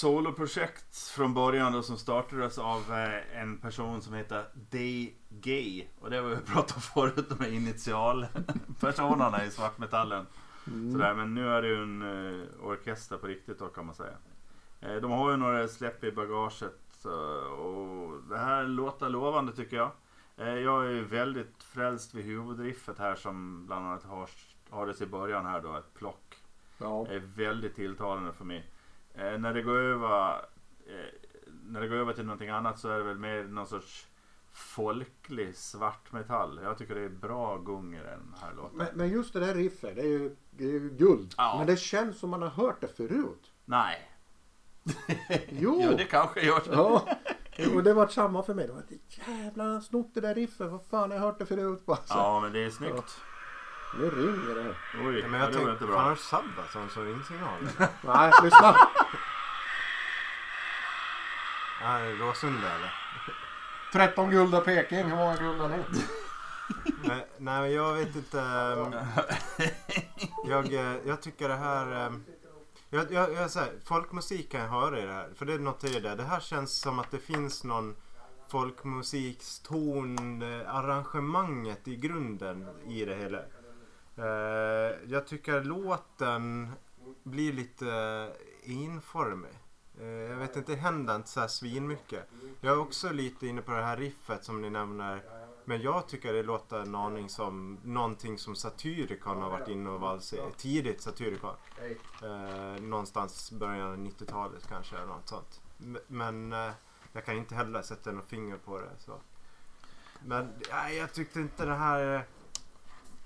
[0.03, 5.87] Soloprojekt från början då som startades av eh, en person som heter DG.
[5.99, 10.25] Och det har vi pratat om förut, de här initialpersonerna i svartmetallen.
[10.67, 10.91] Mm.
[10.91, 14.13] Sådär, men nu är det ju en eh, orkester på riktigt då kan man säga.
[14.81, 19.77] Eh, de har ju några släpp i bagaget eh, och det här låter lovande tycker
[19.77, 19.91] jag.
[20.37, 24.29] Eh, jag är ju väldigt frälst vid huvudriffet här som bland annat har,
[24.69, 26.37] har det i början här då, ett plock.
[26.77, 27.07] Ja.
[27.07, 28.72] är väldigt tilltalande för mig.
[29.13, 30.31] Eh, när det går över
[30.87, 31.29] eh,
[31.63, 34.07] när det går över till någonting annat så är det väl mer någon sorts
[34.53, 36.59] folklig svartmetall.
[36.63, 38.77] Jag tycker det är bra gung i den här låten.
[38.77, 41.33] Men, men just det där riffet, det är ju, det är ju guld.
[41.37, 41.55] Ja.
[41.57, 43.51] Men det känns som man har hört det förut.
[43.65, 44.09] Nej.
[45.49, 45.81] Jo!
[45.81, 46.71] Ja, det kanske gör det.
[46.75, 47.07] Ja,
[47.75, 48.67] och det var samma för mig.
[48.67, 50.71] Det var ett jävla snott det där riffet.
[50.71, 51.97] Vad fan, jag har hört det förut bara.
[51.97, 53.17] Så, Ja, men det är snyggt.
[53.99, 54.75] Nu ringer det.
[55.07, 57.59] Oj, Ja, men ja, jag det var tänkte, inte fan har du Sabaton som ringsignal?
[58.01, 58.75] Nej, lyssna.
[61.81, 62.93] Ja, Råsunda eller?
[63.93, 65.03] 13 guld av Peking.
[65.09, 65.77] Hur många guld har ni?
[67.03, 68.41] Nej, nej men jag vet inte.
[68.41, 68.93] ehm,
[70.45, 72.05] Jag, eh, jag tycker det här...
[72.07, 72.23] ehm,
[72.89, 75.29] Jag, jag, jag säger, folkmusik kan jag höra i det här.
[75.35, 76.15] För det är något i det.
[76.15, 77.95] Det här känns som att det finns någon
[78.51, 83.39] folkmusikston, arrangemanget i grunden i det hela.
[84.17, 86.71] Eh, jag tycker låten
[87.23, 87.89] blir lite
[88.63, 89.59] enformig.
[89.99, 92.29] Eh, jag vet inte, det händer inte så här svinmycket.
[92.61, 95.23] Jag är också lite inne på det här riffet som ni nämner.
[95.65, 99.99] Men jag tycker det låter en aning som någonting som Satyricon har varit inne och
[99.99, 101.55] valsat Tidigt Satyricon.
[102.23, 105.61] Eh, någonstans början av 90-talet kanske eller något sånt.
[106.07, 106.71] Men eh,
[107.13, 108.89] jag kan inte heller sätta något finger på det.
[108.99, 109.19] Så.
[110.25, 112.25] Men nej, jag tyckte inte det här...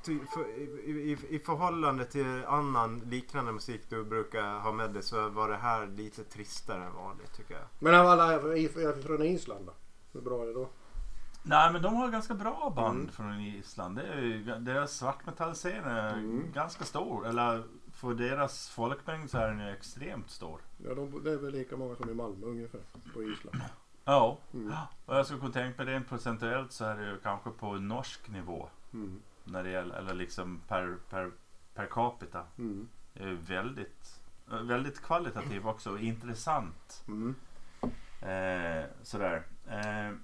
[0.08, 5.04] ty, för, i, i, I förhållande till annan liknande musik du brukar ha med dig
[5.04, 7.64] så var det här lite tristare än vanligt tycker jag.
[7.80, 8.40] Men av alla
[9.04, 9.74] från Island då?
[10.14, 10.70] Hur bra är det då?
[11.44, 13.12] Nej, men de har ganska bra band Mm.
[13.12, 13.96] från Island.
[13.96, 16.44] Det är ju, deras svartmetallscen är Mm.
[16.54, 17.28] ganska stor.
[17.28, 20.62] Eller för deras folkmängd så är den ju extremt stor.
[20.78, 22.82] Ja, de, det är väl lika många som i Malmö ungefär
[23.14, 23.62] på Island.
[24.06, 24.74] Ja, Mm.
[25.06, 28.28] och jag skulle kunna tänka mig rent procentuellt så är det ju kanske på norsk
[28.30, 28.70] nivå.
[28.94, 29.22] Mm.
[29.48, 31.32] När det gäller, eller liksom per, per,
[31.74, 32.44] per capita.
[32.58, 32.90] Mm.
[33.14, 37.04] Det är väldigt, väldigt kvalitativ också och intressant.
[37.08, 37.36] Mm.
[38.22, 39.44] Eh, sådär.
[39.68, 40.16] Eh,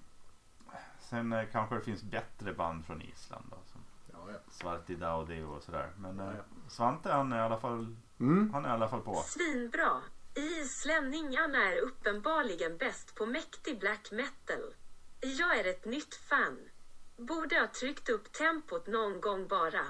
[0.99, 3.57] sen eh, kanske det finns bättre band från Island då.
[3.71, 4.38] Som Ja, ja.
[4.51, 5.89] Svartida och det och sådär.
[5.97, 6.43] Men eh, Ja, ja.
[6.69, 8.53] Svante han är i alla fall, Mm.
[8.53, 9.15] han är i alla fall på.
[9.15, 10.01] Svinbra!
[10.36, 14.74] Islänningarna är uppenbarligen bäst på mäktig black metal.
[15.21, 16.59] Jag är ett nytt fan.
[17.18, 19.82] Borde ha tryckt upp tempot någon gång bara.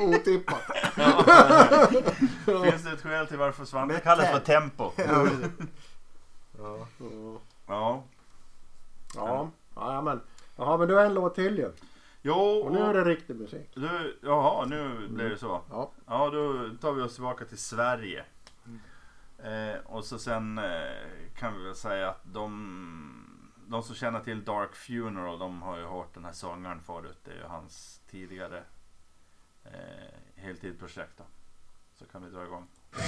[0.00, 0.62] Otippat.
[2.64, 4.92] Finns det ett skäl till varför Svante kallas för Tempo?
[4.96, 5.26] Ja.
[6.58, 6.86] Ja.
[7.66, 8.04] Ja.
[9.14, 9.50] Ja.
[9.74, 10.20] Ja, men.
[10.56, 11.72] Jaha, men du har en låt till ju.
[12.22, 13.70] Jo, Och nu är det riktig musik.
[13.74, 15.60] du, jaha, nu blev det så.
[15.70, 15.90] Ja.
[16.06, 18.24] Ja, då tar vi oss tillbaka till Sverige.
[19.38, 20.64] Eh, och så sen eh,
[21.38, 23.15] kan vi väl säga att de,
[23.68, 27.18] de som känner till Dark Funeral, de har ju hört den här sångaren förut.
[27.24, 28.62] Det är ju hans tidigare
[29.64, 31.18] eh, heltidsprojekt.
[31.18, 31.24] Då.
[31.94, 32.66] Så kan vi dra igång.
[32.90, 33.02] Det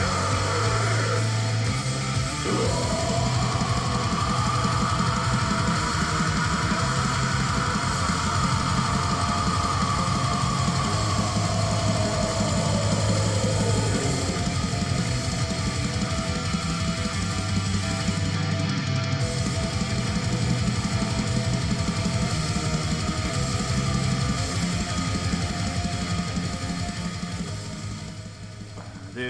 [0.00, 0.43] är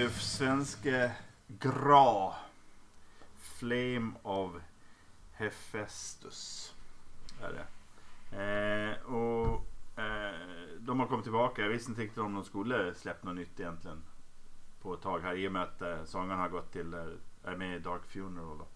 [0.04, 1.10] ju svenske eh,
[1.46, 2.32] Gra.
[3.36, 4.52] Flame of
[5.32, 6.74] Hephaestus.
[7.42, 7.66] Är det.
[8.36, 9.66] Eh, och
[9.98, 10.34] eh,
[10.78, 11.62] de har kommit tillbaka.
[11.62, 14.02] Jag visste inte riktigt om de skulle släppt något nytt egentligen.
[14.82, 17.06] På ett tag här i och med att eh, sångarna har gått till, eh,
[17.44, 18.66] är med i Dark Funeral då.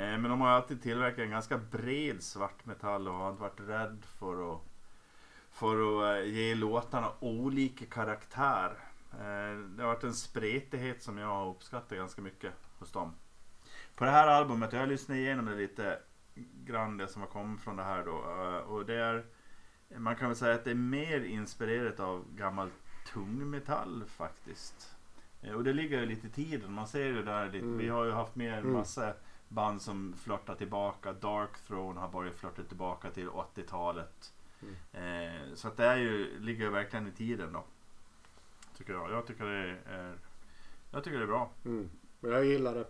[0.00, 4.04] Eh, men de har alltid tillverkat en ganska bred svartmetall och har inte varit rädd
[4.18, 4.62] för att
[5.50, 8.85] för att eh, ge låtarna olika karaktär.
[9.18, 13.14] Eh, Det har varit en spretighet som jag har uppskattat ganska mycket hos dem.
[13.94, 15.98] På det här albumet, jag har lyssnat igenom det lite
[16.64, 18.12] grann det som har kommit från det här då.
[18.12, 19.24] eh, Och det är,
[19.96, 22.70] man kan väl säga att det är mer inspirerat av gammal
[23.12, 24.96] tungmetall faktiskt.
[25.42, 26.72] Eh, Och det ligger ju lite i tiden.
[26.72, 27.78] Man ser ju där lite, Mm.
[27.78, 28.72] vi har ju haft med en Mm.
[28.72, 29.14] massa
[29.48, 31.12] band som flörtar tillbaka.
[31.12, 34.32] Dark Throne har börjat flörta tillbaka till 80-talet.
[34.92, 37.64] Eh, så att det är ju, ligger ju verkligen i tiden då.
[38.76, 39.10] Tycker jag.
[39.10, 40.18] Jag tycker det är,
[40.90, 41.50] jag tycker det är bra.
[41.64, 41.90] Mm.
[42.20, 42.86] Men jag gillar det.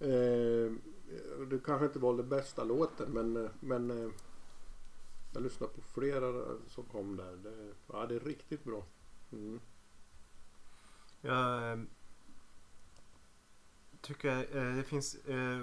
[0.00, 0.72] Eh,
[1.46, 4.10] det kanske inte var den bästa låten men, eh, men eh,
[5.34, 7.36] jag lyssnade på flera som kom där.
[7.36, 8.84] Det, ja, det är riktigt bra.
[9.32, 9.60] Mm.
[11.20, 11.78] Jag eh,
[14.00, 15.14] tycker eh, det finns...
[15.14, 15.58] Eh,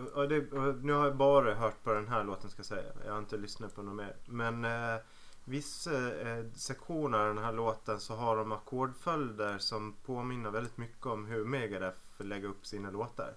[0.82, 2.94] nu har jag bara hört på den här låten ska jag säga.
[3.06, 4.16] Jag har inte lyssnat på något mer.
[4.26, 5.02] Men eh,
[5.46, 11.06] vissa eh, sektioner av den här låten så har de ackordföljder som påminner väldigt mycket
[11.06, 13.34] om hur Megadeth lägger upp sina låtar.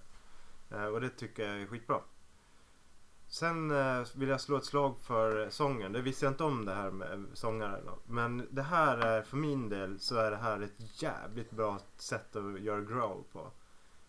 [0.71, 2.01] Eh, och det tycker jag är skitbra.
[3.27, 5.91] Sen eh, vill jag slå ett slag för sången.
[5.91, 7.89] Det visste jag inte om det här med sångaren.
[8.05, 12.35] Men det här är för min del så är det här ett jävligt bra sätt
[12.35, 13.51] att göra growl på.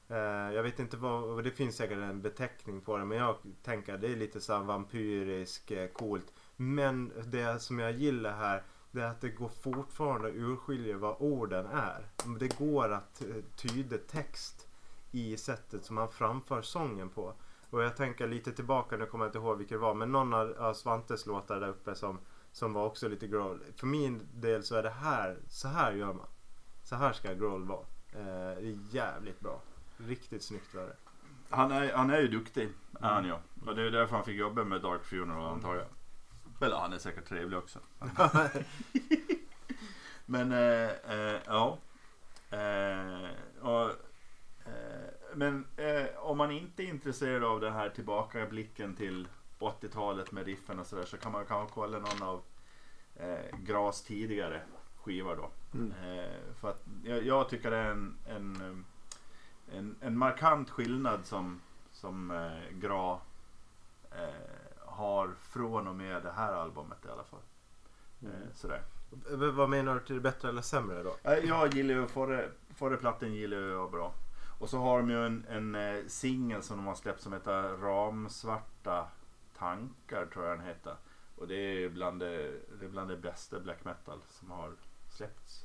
[0.09, 3.37] Eh, jag vet inte vad, och det finns säkert en beteckning på det men jag
[3.63, 6.33] tänker att det är lite så vampyrisk, eh, coolt.
[6.61, 11.17] Men det som jag gillar här det är att det går fortfarande att urskilja vad
[11.19, 12.07] orden är.
[12.39, 14.69] Det går att eh, tyda text
[15.11, 17.35] i sättet som man framför sången på.
[17.71, 20.35] Och jag tänker lite tillbaka, nu kommer jag inte ihåg vilket det var, men någon
[20.35, 22.19] av, av Svantes låtar där uppe som,
[22.53, 23.61] som var också lite growl.
[23.77, 26.27] För min del så är det här, så här gör man.
[26.83, 27.87] Så här ska growl vara.
[28.13, 29.61] Eh, det är jävligt bra.
[29.97, 30.97] Riktigt snyggt var det.
[31.51, 32.69] Han är, han är ju duktig,
[33.01, 33.33] är han ju.
[33.67, 35.87] Och det är därför han fick jobba med Dark Funeral antar jag.
[36.61, 37.79] Eller han är säkert trevlig också.
[40.27, 41.79] Men eh, eh, ja.
[42.51, 43.31] Eh,
[43.61, 43.91] och,
[44.65, 49.29] eh, men eh, om man inte är intresserad av den här tillbakablicken till
[49.59, 52.43] 80-talet med riffen och sådär så kan man kanske kolla någon av
[53.17, 54.63] eh, Gras tidigare
[54.97, 55.51] skivor då.
[55.79, 55.93] Mm.
[56.61, 58.85] För att jag, jag tycker det är en, en,
[59.73, 61.61] en, en markant skillnad som,
[61.93, 63.19] som Gra
[64.99, 67.41] har från och med det här albumet i alla fall.
[68.23, 68.83] Eh, sådär.
[69.11, 71.17] V- vad menar du till det bättre eller sämre då?
[71.23, 72.43] Eh, Jag gillar ju förra,
[72.75, 74.15] förra plattan gillar jag bra.
[74.61, 77.63] Och så har de ju en, en eh, singel som de har släppt som heter
[77.63, 79.09] Ramsvarta
[79.59, 80.95] tankar tror jag den heter.
[81.37, 84.73] Och det är bland det, det, är bland det bästa black metal som har
[85.17, 85.65] släppts.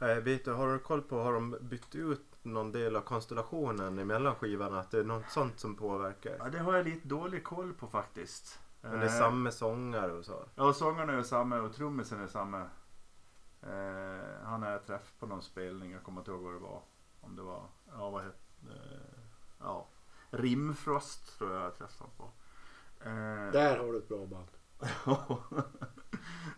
[0.00, 3.98] Eh, vet du, har du koll på, har de bytt ut någon del av konstellationen
[3.98, 4.80] emellan skivorna?
[4.80, 6.36] Att det är något sånt som påverkar?
[6.38, 8.58] Ja, det har jag lite dålig koll på faktiskt.
[8.80, 10.44] Men det är Eh, samma sångare och så?
[10.54, 12.60] Ja, sångaren är samma och trummisen är samma.
[13.62, 16.82] Eh, han är träff på någon spelning, jag kommer inte ihåg vad det var.
[17.20, 19.20] Om det var, ja vad hette eh,
[19.60, 19.86] Ja,
[20.30, 22.24] Rimfrost tror jag jag träffade honom på.
[23.04, 24.48] Eh, Där har du ett bra band.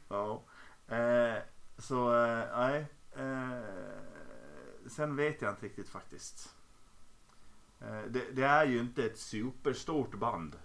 [0.09, 0.43] ja.
[0.97, 1.43] Eh,
[1.79, 2.87] så eh, nej.
[3.13, 3.59] Eh,
[4.91, 6.55] sen vet jag inte riktigt faktiskt.
[7.81, 10.57] Eh, det, det är ju inte ett superstort band.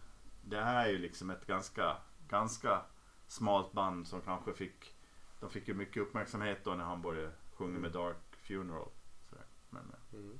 [0.45, 1.97] Det är ju liksom ett ganska,
[2.27, 2.81] ganska
[3.27, 4.95] smalt band som kanske fick
[5.39, 8.89] de fick ju mycket uppmärksamhet då när han började sjunga med Dark Funeral.
[9.29, 9.45] Sådär.
[9.69, 10.39] Men, eh, Mm.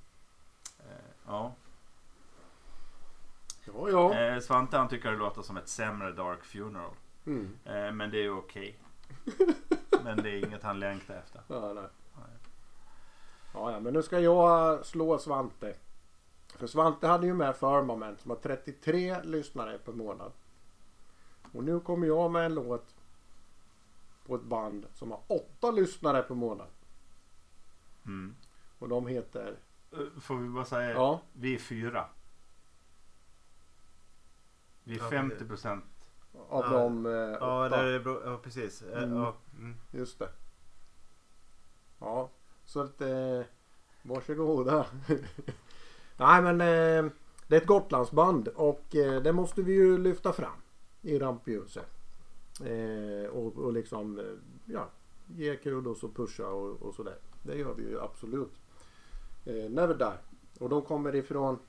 [0.80, 1.56] eh, ja.
[3.66, 4.14] Ja, ja.
[4.20, 6.94] Eh, Svante han tycker det låter som ett sämre Dark Funeral.
[7.26, 7.58] Mm.
[7.66, 8.80] Eh, men det är ju okej.
[10.04, 11.42] men det är inget han längtar efter.
[11.48, 11.88] Ja, nej.
[13.54, 15.76] Ja, ja, men nu ska jag slå Svante.
[16.48, 20.32] För Svante hade ju med Firmament som har 33 lyssnare per månad.
[21.54, 22.96] Och nu kommer jag med en låt
[24.26, 26.68] på ett band som har 8 lyssnare per månad.
[28.06, 28.36] Mm.
[28.80, 29.56] Och de heter...
[29.92, 32.06] Eh, Får vi bara säga, Ja, vi är fyra.
[34.84, 35.86] Vi är Ja, 50 procent.
[36.50, 36.70] av Ja.
[36.80, 37.82] de eh, Ja, åtta.
[37.84, 38.22] det är bra.
[38.26, 38.82] ja precis.
[38.82, 39.18] Eh, Mm.
[39.18, 39.76] Ja, mm.
[39.92, 40.30] Just det.
[42.00, 42.30] Ja,
[42.66, 43.42] så att eh,
[44.02, 44.86] varsågoda.
[46.18, 47.12] Nej men eh,
[47.48, 50.62] det är ett Gotlandsband och eh, det måste vi ju lyfta fram
[51.02, 51.90] i rampljuset.
[52.66, 54.26] Eh, och, och liksom eh,
[54.74, 54.88] ja,
[55.28, 57.18] ge kudos och pusha och, och sådär.
[57.44, 58.54] Det gör vi ju absolut.
[59.46, 60.18] Eh, Never Die.
[60.60, 61.60] Och de kommer ifrån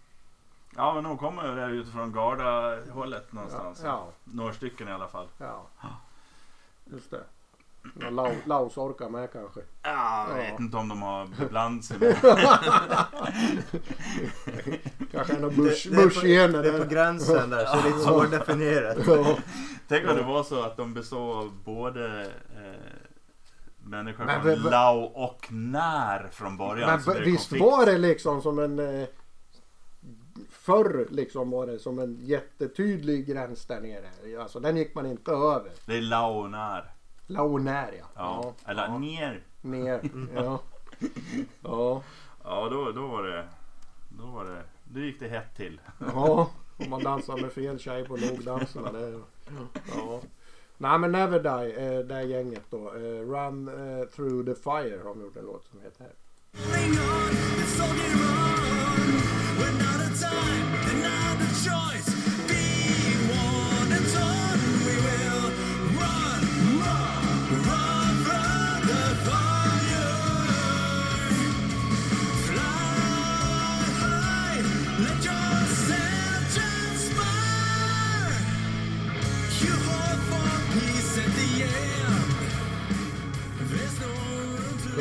[0.76, 3.80] Ja men de kommer där utifrån Garda-hållet ja, någonstans.
[3.84, 5.28] ja, Några stycken i alla fall.
[5.38, 5.66] ja.
[6.84, 7.24] Just det.
[8.00, 9.60] Ja, Lau, Laus orkar med kanske.
[9.82, 10.50] Ja, jag Ja.
[10.50, 12.16] vet inte om de har beblandat sig med.
[15.12, 17.80] Kanske en av Det, bush, det, är på, det är på gränsen där så det
[17.82, 18.96] är lite svårdefinierat.
[19.88, 22.20] Tänk om det var så att de består av både
[22.56, 22.80] eh,
[23.84, 26.88] människor Men från v- Lao och När från början.
[27.06, 27.62] Men visst konflikt.
[27.64, 28.78] var det liksom som en...
[29.00, 29.06] Eh,
[30.50, 34.42] förr liksom var det som en jättetydlig gräns där nere.
[34.42, 35.70] Alltså den gick man inte över.
[35.86, 36.93] Det är Lao och När.
[37.26, 38.06] Laonär ja.
[38.14, 38.54] Ja.
[38.66, 38.98] Eller ja.
[38.98, 39.42] Ner.
[39.60, 40.00] Ner.
[40.34, 40.60] Ja.
[41.62, 42.02] Ja.
[42.44, 43.48] Ja då, då var det.
[44.08, 44.62] Då var det.
[44.84, 45.80] Då gick det hett till.
[45.98, 46.50] Ja.
[46.76, 48.92] Om man dansar med fel tjej på lågdanserna.
[48.92, 49.20] Det,
[49.96, 50.20] ja.
[50.78, 52.94] Nej men Never Die, eh, det här gänget då.
[52.94, 56.06] Eh, Run eh, Through the Fire har de gjort en låt som heter.
[61.56, 62.13] Hang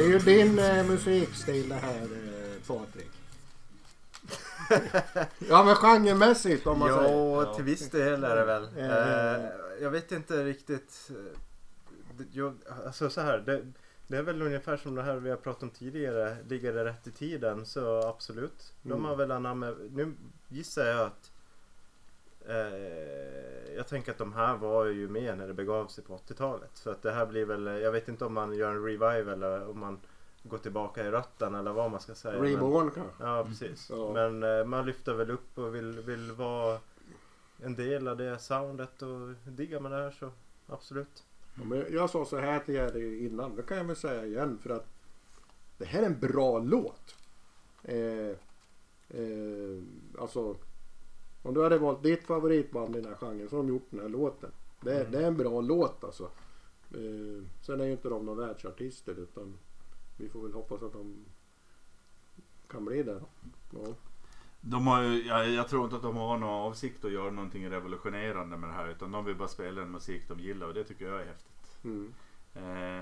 [0.03, 3.09] Det är ju din eh, musikstil det här eh, Patrik.
[5.49, 7.09] ja men genremässigt om man säger.
[7.43, 8.63] Ja, till viss del är det väl.
[8.77, 9.45] Eh.
[9.81, 11.09] Jag vet inte riktigt.
[11.09, 11.39] eh,
[12.17, 13.37] det- Jag, alltså så här.
[13.39, 13.71] Det,
[14.07, 16.37] det är väl ungefär som det här vi har pratat om tidigare.
[16.47, 18.73] Ligger det rätt i tiden så absolut.
[18.81, 19.05] De Mm.
[19.05, 19.75] har väl anammat.
[19.91, 20.13] Nu
[20.47, 21.31] gissar jag att.
[22.47, 26.71] Eh, jag tänker att de här var ju med när det begav sig på 80-talet.
[26.73, 27.65] Så att det här blir väl.
[27.65, 29.99] Jag vet inte om man gör en revival eller om man
[30.43, 32.43] går tillbaka i rötterna eller vad man ska säga.
[32.43, 33.23] Reborn kanske.
[33.23, 33.89] Ja precis.
[33.89, 34.13] Ja.
[34.13, 36.79] Men eh, man lyfter väl upp och vill, vill vara
[37.63, 40.31] en del av det soundet och diggar man det här så
[40.67, 41.23] absolut.
[41.53, 44.69] Men jag sa så här till er innan, det kan jag väl säga igen för
[44.69, 44.87] att
[45.77, 47.15] det här är en bra låt.
[47.83, 48.29] Eh,
[49.09, 49.83] eh,
[50.19, 50.55] alltså
[51.43, 53.99] om du hade valt ditt favoritband i den här genren så har de gjort den
[53.99, 54.51] här låten.
[54.81, 55.11] Det, är- Mm.
[55.11, 56.23] det är en bra låt alltså.
[56.91, 59.57] Eh, sen är ju inte de några världsartister utan
[60.17, 61.25] vi får väl hoppas att de
[62.67, 63.21] kan bli det.
[63.71, 63.93] Ja.
[64.61, 67.69] De har ju, jag, jag tror inte att de har någon avsikt att göra någonting
[67.69, 68.89] revolutionerande med det här.
[68.89, 71.77] Utan de vill bara spela en musik de gillar och det tycker jag är häftigt.
[71.83, 72.13] Mm.
[72.55, 73.01] Eh,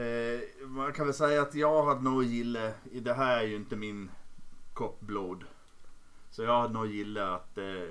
[0.00, 3.76] eh, man kan väl säga att jag hade nog gillat, det här är ju inte
[3.76, 4.10] min
[4.74, 5.44] kopp blod.
[6.32, 7.88] Så jag hade nog gillat att eh,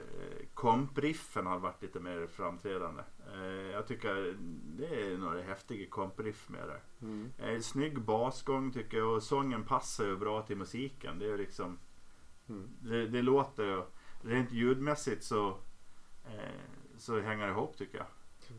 [0.54, 3.04] kompriffen hade varit lite mer framträdande.
[3.34, 4.36] Eh, jag tycker
[4.78, 7.06] det är några häftiga kompriff med det.
[7.06, 7.30] Mm.
[7.38, 11.20] Eh, snygg basgång tycker jag och sången passar ju bra till musiken.
[11.20, 11.80] Det är liksom
[12.50, 12.70] Mm.
[12.82, 13.84] det, det låter ju
[14.22, 15.50] rent ljudmässigt så
[16.26, 16.62] eh,
[16.98, 18.08] så hänger det ihop tycker jag.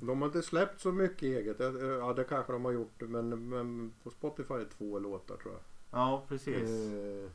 [0.01, 1.61] De har inte släppt så mycket eget.
[1.61, 5.55] Eh, Ja det kanske de har gjort men, men på Spotify är två låtar tror
[5.55, 5.63] jag.
[6.01, 6.71] Ja precis.
[6.71, 7.31] Eh,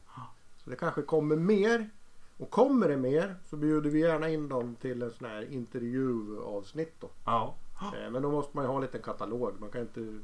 [0.57, 1.89] Så det kanske kommer mer.
[2.37, 6.93] Och kommer det mer så bjuder vi gärna in dem till en sån här intervjuavsnitt
[6.99, 7.09] då.
[7.25, 7.55] Ja.
[7.81, 9.59] Eh, Men då måste man ju ha en liten katalog.
[9.59, 10.19] Man kan inte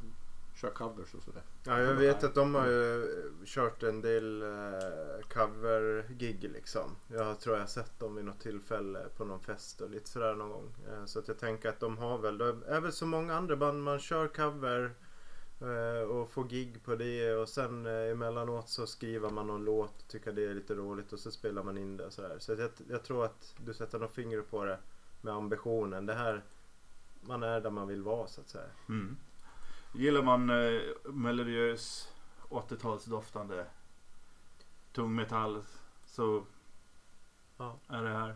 [0.55, 1.41] köra covers och sådär.
[1.65, 3.07] Ja, jag vet att de har ju
[3.45, 6.95] kört en del eh, cover-gig liksom.
[7.07, 10.35] Jag tror jag har sett dem vid något tillfälle på någon fest och lite sådär
[10.35, 10.73] någon gång.
[10.87, 13.55] Eh, så att jag tänker att de har väl, det är väl så många andra
[13.55, 14.91] band man kör cover
[16.09, 20.31] och får gig på det och sen eh, emellanåt så skriver man någon låt, tycker
[20.31, 22.35] det är lite roligt och så spelar man in det och sådär.
[22.39, 24.79] Så att jag, jag tror att du sätter något finger på det
[25.21, 26.05] med ambitionen.
[26.05, 26.43] Det här,
[27.21, 28.69] man är där man vill vara så att säga.
[28.89, 29.17] Mm.
[29.95, 32.09] Gillar man eh, melodiös
[32.49, 33.65] 80-talsdoftande
[34.93, 35.63] tungmetall
[36.05, 36.43] så
[37.57, 37.77] Ja.
[37.87, 38.35] är det här.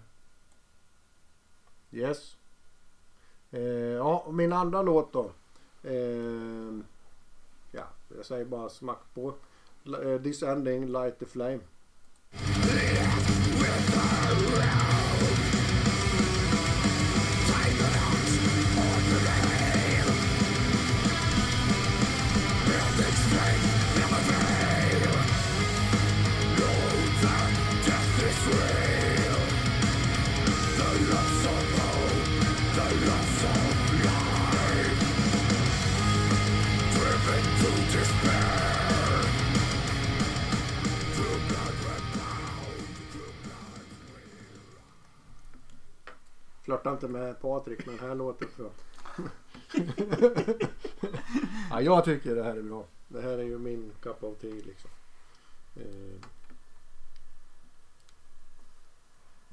[1.91, 2.35] Yes.
[3.51, 5.31] Eh, ja, och min andra låt då.
[5.83, 6.79] Eh,
[8.15, 9.33] jag säger bara smack på.
[10.03, 11.59] Eh, this ending, light the flame.
[46.87, 48.71] Flörta inte med Patrik med den här låten tror
[49.15, 49.29] jag.
[51.71, 52.85] ja, jag tycker det här är bra.
[53.07, 54.89] Det här är ju min cup of tea liksom.
[55.75, 56.27] Eh,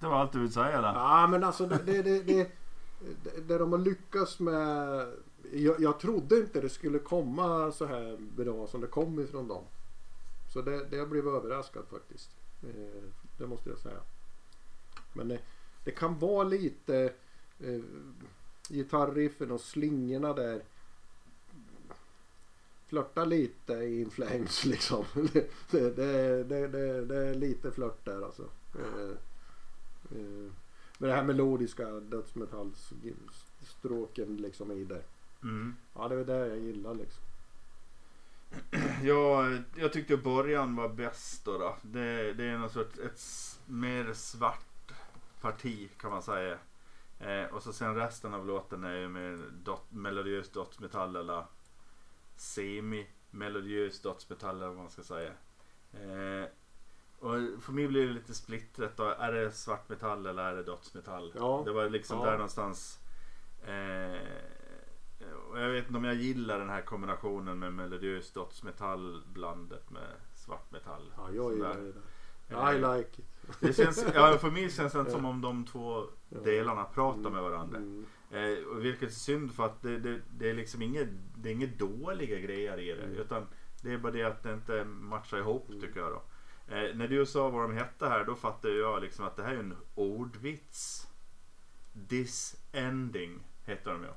[0.01, 0.95] Det var allt du vill säga där.
[0.95, 2.51] Ja men alltså det, det, det, det,
[3.22, 5.07] det, det de har lyckats med.
[5.53, 9.64] Jag, jag trodde inte det skulle komma så här bra som det kom ifrån dem.
[10.53, 12.30] Så det, det jag blev överraskad faktiskt.
[12.62, 13.03] Eh,
[13.39, 14.01] det måste jag säga.
[15.12, 15.39] Men det,
[15.85, 17.12] det kan vara lite
[17.61, 17.81] eh,
[18.69, 20.63] gitarriffen och slingorna där.
[22.87, 25.05] Flörta lite i In Flames liksom.
[25.33, 25.91] Det, det,
[26.45, 26.69] det,
[27.05, 28.49] det, är lite flört där alltså.
[28.75, 29.11] Eh,
[30.11, 30.51] eh,
[30.99, 35.03] med det här melodiska dödsmetallstråken liksom i det.
[35.43, 35.77] Mm.
[35.95, 37.23] Ja det är det jag gillar liksom.
[39.03, 41.59] Jag, jag tyckte början var bäst då.
[41.59, 41.77] då.
[41.83, 43.21] Det, det är något sorts ett
[43.67, 44.93] mer svart
[45.41, 46.59] parti kan man säga.
[47.25, 51.45] Eh, och så sen resten av låten är ju mer dot, melodiös dödsmetall eller
[52.37, 55.33] semi-melodiös dödsmetall eller vad man ska säga.
[55.93, 56.49] Eh,
[57.18, 59.05] och för mig blir det lite splittrat då.
[59.05, 61.33] Är det svart metall eller är det dödsmetall?
[61.37, 61.62] Ja.
[61.64, 62.25] Det var liksom Ja.
[62.25, 62.99] där någonstans.
[63.66, 64.20] Eh,
[65.51, 70.09] och jag vet inte om jag gillar den här kombinationen med melodiös dödsmetall blandat med
[70.35, 71.12] svart metall.
[71.16, 72.70] Ja jag gillar det där.
[72.70, 73.29] Eh, I like it.
[73.61, 77.42] Det känns, ja, för mig känns det inte som om de två delarna pratar med
[77.42, 77.78] varandra.
[77.78, 78.07] Mm.
[78.30, 81.78] Eh, vilket är synd för att det, det, det är liksom inget, det är inget
[81.78, 83.05] dåliga grejer i det.
[83.05, 83.16] Mm.
[83.16, 83.47] Utan
[83.82, 85.80] det är bara det att det inte matchar ihop Mm.
[85.80, 86.22] tycker jag då.
[86.74, 89.55] Eh, när du sa vad de hette här då fattade jag liksom att det här
[89.55, 91.09] är en ordvits.
[91.92, 94.11] Disending heter de ju.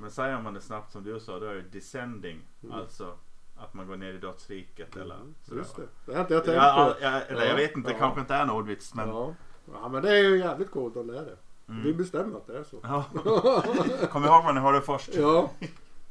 [0.00, 2.40] Men säger man det snabbt som du sa då är det descending.
[2.62, 2.74] Mm.
[2.74, 3.18] Alltså
[3.58, 5.82] att man går ner i dödsriket eller Mm, sådär, Just det.
[6.06, 7.04] Det har inte jag tänkt Ja, på.
[7.04, 7.98] ja, eller Ja, jag vet inte, det ja.
[7.98, 9.08] kanske inte är en ordvits men...
[9.08, 9.34] Ja.
[9.72, 11.36] ja men det är ju jävligt coolt om det är det.
[11.68, 11.82] Mm.
[11.84, 12.76] Vi bestämmer att det är så.
[12.82, 13.04] Ja.
[14.10, 15.14] Kom ihåg vad ni hörde först.
[15.14, 15.50] Ja.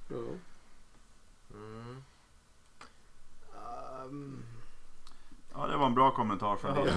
[0.09, 0.15] ja.
[1.53, 2.01] Mm.
[4.03, 4.43] Ehm,
[5.57, 6.93] Ja, det var en bra kommentar från dig.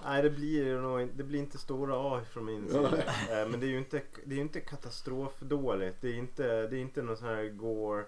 [0.04, 2.90] nej, det blir nog det blir inte stora A från min Ja.
[2.90, 3.02] sida.
[3.42, 5.96] Eh, Men det är ju inte, det är inte katastrofdåligt.
[6.00, 8.04] Det är inte, det är inte någon sån här gore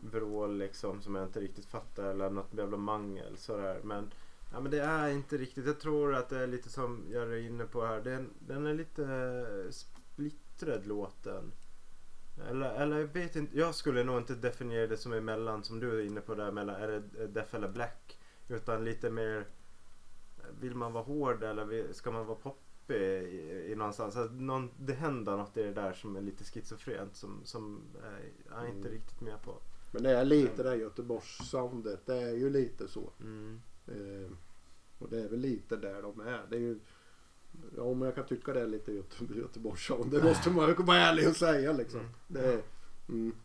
[0.00, 3.80] vrål liksom som jag inte riktigt fattar eller något jävla mangel sådär.
[3.84, 4.10] Men,
[4.52, 5.66] ja, men det är inte riktigt.
[5.66, 8.00] Jag tror att det är lite som jag är inne på här.
[8.00, 9.36] Den, den är lite
[9.70, 11.52] splittrad låten.
[12.48, 13.58] Eller, eller jag vet inte.
[13.58, 16.76] Jag skulle nog inte definiera det som emellan som du är inne på där mellan
[16.76, 18.18] är det Def eller Black.
[18.48, 19.46] Utan lite mer
[20.60, 24.16] vill man vara hård eller ska man vara poppig i, i någonstans?
[24.16, 28.26] Alltså, någon, det händer något i det där som är lite schizofrent som, som eh,
[28.50, 28.92] jag är inte Mm.
[28.92, 29.58] riktigt med på.
[29.90, 32.06] Men det är lite det här Göteborgs-soundet.
[32.06, 33.10] Det är ju lite så.
[33.20, 33.60] Mm.
[33.86, 34.30] Eh,
[34.98, 36.46] och det är väl lite där de är.
[36.50, 36.78] Det är ju,
[37.76, 40.10] ja, men jag kan tycka det är lite Göte, Göteborgs-sound.
[40.10, 42.00] Det måste man ju vara ärlig och säga liksom.
[42.00, 42.12] Mm.
[42.26, 42.62] Det är,
[43.08, 43.36] mm.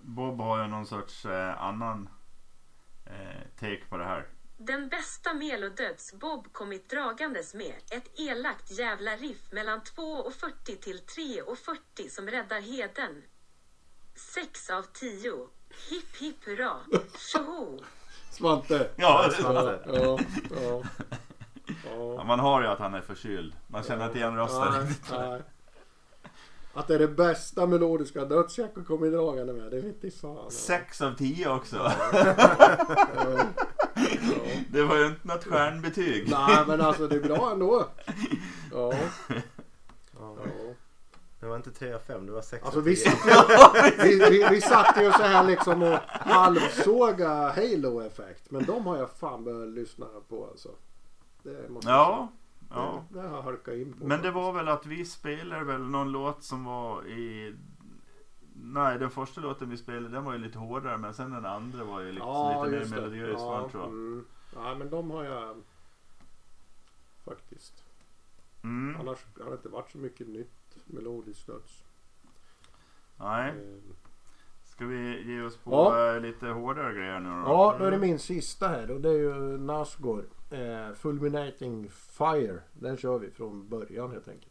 [0.00, 2.08] Bob har ju någon sorts eh, annan
[3.06, 4.28] eh, take på det här.
[4.58, 12.08] Den bästa melodöds Bob kommit dragandes med ett elakt jävla riff mellan 2.40 till 3.40
[12.08, 13.22] som räddar heden.
[14.14, 15.48] 6 av 10.
[15.90, 16.70] Hipp hipp hurra.
[17.32, 17.78] Tjoho!
[18.30, 18.88] Svante.
[18.96, 19.78] Ja, Ja, Svante.
[19.86, 20.18] ja, ja.
[20.64, 20.82] Ja,
[22.16, 22.24] ja.
[22.24, 23.54] man hör ju att han är förkyld.
[23.66, 25.10] Man känner inte igen rösten Nej, riktigt.
[25.10, 25.42] nej.
[26.74, 29.70] Att det är det bästa melodiska dödsjacket kommer dragande med.
[29.70, 30.50] Det vet i fan.
[30.50, 31.76] Sex av tio också.
[33.16, 33.38] Ja.
[34.70, 36.28] Det var ju inte något stjärnbetyg.
[36.30, 37.86] Nej men alltså det är bra ändå.
[38.72, 38.92] Ja.
[41.40, 43.10] Det var inte 3 av 5, det var 6 Alltså av vi 10.
[43.10, 43.26] satt,
[43.98, 48.50] ju, vi, vi, vi satt ju så här liksom och halvsåga Halo Effect.
[48.50, 50.68] Men de har jag fan börjat lyssna på alltså.
[51.42, 52.28] Det måste jag Ja,
[52.68, 52.80] säga.
[52.80, 53.04] ja.
[53.10, 54.06] Det, det har jag halkat in på.
[54.06, 57.54] Men det var väl att vi spelade väl någon låt som var i
[58.62, 61.84] Nej, den första låten vi spelade den var ju lite hårdare men sen den andra
[61.84, 63.02] var ju liksom Ja, lite just mer det.
[63.02, 63.88] melodiös var Ja, tror jag.
[63.92, 64.24] mm.
[64.54, 65.56] ja, men de har jag
[67.24, 67.84] faktiskt.
[68.62, 69.00] Mm.
[69.00, 70.52] Annars har det inte varit så mycket nytt
[70.86, 71.84] melodiskt döds.
[73.16, 73.94] Nej, Eh,
[74.64, 76.14] ska vi ge oss på Ja.
[76.14, 77.36] eh, lite hårdare grejer nu då?
[77.36, 80.24] Ja, då är det min sista här och det är ju Nasgård.
[80.50, 82.60] Eh, Fulminating Fire.
[82.72, 84.49] Den kör vi från början helt enkelt.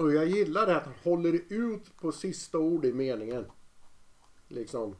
[0.00, 3.46] Och jag, gillar det att han håller ut på sista ord i meningen.
[4.48, 4.96] Liksom.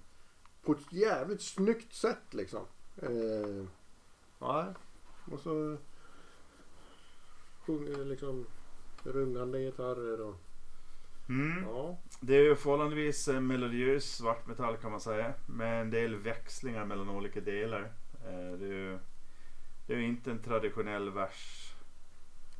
[0.63, 2.61] På ett jävligt snyggt sätt liksom.
[3.03, 3.65] Eh,
[4.39, 4.75] ja.
[5.33, 5.77] Och så
[7.67, 8.47] sjunger liksom
[9.05, 10.37] rungande gitarrer och
[11.29, 11.65] Mm.
[11.65, 11.99] ja.
[12.21, 15.35] Det är ju förhållandevis eh, melodiös svartmetall kan man säga.
[15.47, 17.93] Med en del växlingar mellan olika delar.
[18.25, 18.99] Eh, Det är ju,
[19.87, 21.73] det är ju inte en traditionell vers,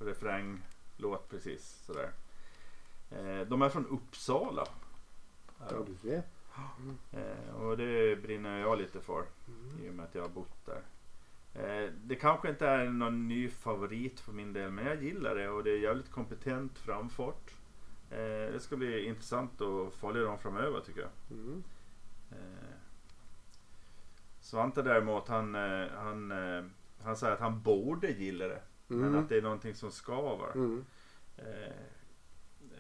[0.01, 0.63] refräng,
[0.97, 2.11] låt precis sådär.
[3.11, 4.65] Eh, De är från Uppsala.
[5.59, 6.23] Ja, du ser.
[7.13, 9.25] Eh, Och det brinner jag lite för
[9.83, 10.83] i och med att jag har bott där.
[11.55, 15.49] Eh, Det kanske inte är någon ny favorit för min del men jag gillar det
[15.49, 17.55] och det är jävligt kompetent framfört.
[18.11, 21.11] Eh, Det ska bli intressant att följa dem framöver tycker jag.
[21.39, 21.63] Mm.
[24.41, 25.55] Svante däremot han,
[25.95, 26.33] han,
[27.03, 28.63] han säger att han borde gilla det.
[28.87, 29.19] Men Mm.
[29.21, 30.53] att det är någonting som skaver.
[30.55, 30.85] Mm.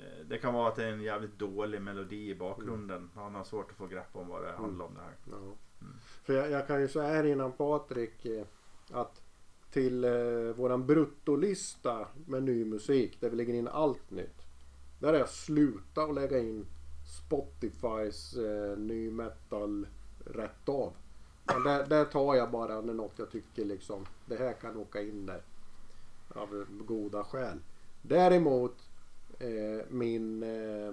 [0.01, 3.11] Eh, Det kan vara att det är en jävligt dålig melodi i bakgrunden.
[3.15, 5.15] Han har svårt att få grepp om vad det handlar om det här.
[5.31, 5.37] Ja.
[5.37, 5.97] Mm.
[6.25, 8.45] För jag, jag kan ju säga här innan Patrik eh,
[8.93, 9.23] att
[9.71, 10.11] till eh,
[10.57, 14.43] våran bruttolista med ny musik där vi lägger in allt nytt.
[14.99, 16.67] Där har jag slutat att lägga in
[17.19, 19.87] Spotifys eh, ny metal
[20.25, 20.93] rätt av.
[21.45, 25.03] Men där, där tar jag bara när något jag tycker liksom det här kan åka
[25.03, 25.43] in där.
[26.35, 27.59] Av goda skäl.
[28.03, 28.90] Däremot
[29.41, 30.93] eh, min eh,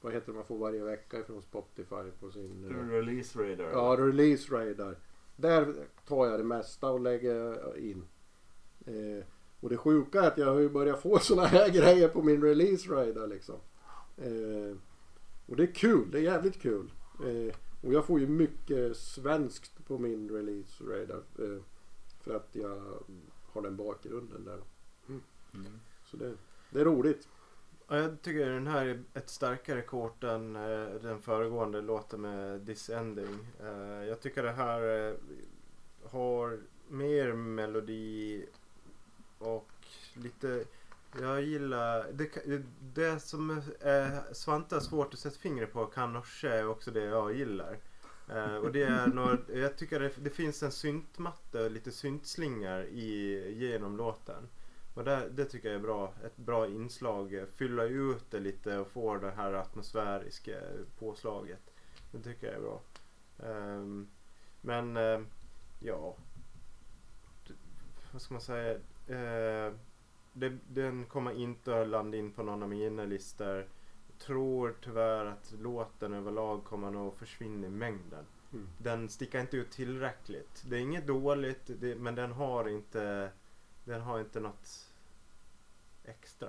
[0.00, 3.70] vad heter det man får varje vecka från Spotify på sin eh, Release radar.
[3.72, 4.98] Ja, release radar.
[5.36, 5.74] Där
[6.06, 8.04] tar jag det mesta och lägger in.
[8.86, 9.24] Eh,
[9.60, 12.42] och det sjuka är att jag har ju börjat få såna här grejer på min
[12.42, 13.56] release radar liksom.
[14.16, 14.76] Eh,
[15.46, 16.92] och det är kul, det är jävligt kul.
[17.24, 21.22] Eh, och jag får ju mycket svenskt på min release radar.
[21.38, 21.62] Eh,
[22.20, 22.82] för att jag
[23.52, 24.60] har den bakgrunden där.
[25.08, 25.78] Mm.
[26.04, 26.34] Så det,
[26.70, 27.28] det är roligt.
[27.92, 32.60] Ja, jag tycker den här är ett starkare kort än eh, den föregående låten med
[32.60, 33.38] Disending.
[33.60, 35.14] Eh, jag tycker det här eh,
[36.10, 38.46] har mer melodi
[39.38, 39.70] och
[40.14, 40.64] lite
[41.20, 42.28] jag gillar det,
[42.94, 43.50] det som
[43.80, 47.76] eh, Svante har svårt att sätta fingret på kanske är också det jag gillar.
[48.28, 52.84] Eh, och det är några, jag tycker det, det finns en syntmatta och lite syntslingar
[52.84, 54.48] i, genom låten.
[54.94, 56.12] Och det, det tycker jag är bra.
[56.24, 57.46] Ett bra inslag.
[57.54, 60.56] Fylla ut det lite och få det här atmosfäriska
[60.98, 61.72] påslaget.
[62.10, 62.80] Det tycker jag är bra.
[63.42, 64.08] Ehm,
[64.60, 65.26] men ehm,
[65.80, 66.16] ja.
[68.12, 68.72] Vad ska man säga?
[69.06, 69.72] Eh,
[70.32, 73.68] det, den kommer inte att landa in på någon av mina listor.
[74.18, 78.24] Tror tyvärr att låten överlag kommer nog försvinna i mängden.
[78.52, 78.68] Mm.
[78.78, 80.64] Den sticker inte ut tillräckligt.
[80.68, 83.30] Det är inget dåligt det, men den har inte
[83.84, 84.92] den har inte något
[86.04, 86.48] extra.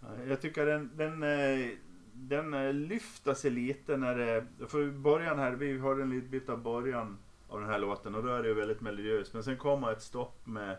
[0.00, 1.70] Ja, Jag tycker den, den, eh,
[2.12, 4.46] den eh, lyfter sig lite när det...
[4.68, 7.18] För början här, vi har en liten bit av början
[7.48, 9.34] av den här låten och då är det ju väldigt melodiöst.
[9.34, 10.76] Men sen kommer ett stopp med,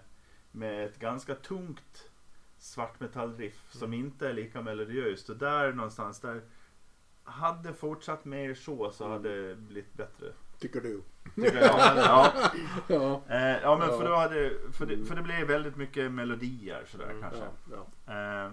[0.52, 2.12] med ett ganska tungt
[2.58, 5.30] svartmetallriff som inte är lika melodiöst.
[5.30, 6.42] Och där någonstans, där
[7.24, 10.34] hade fortsatt mer så så hade det blivit bättre.
[10.64, 11.02] Tycker du?
[11.36, 11.98] Tycker jag.
[11.98, 12.34] ja.
[12.88, 13.22] Ja.
[13.30, 17.06] Eh, ja men för då hade, för det, för det blev väldigt mycket melodier sådär
[17.10, 17.44] Mm, kanske.
[17.72, 18.44] Ja, ja.
[18.46, 18.52] Eh,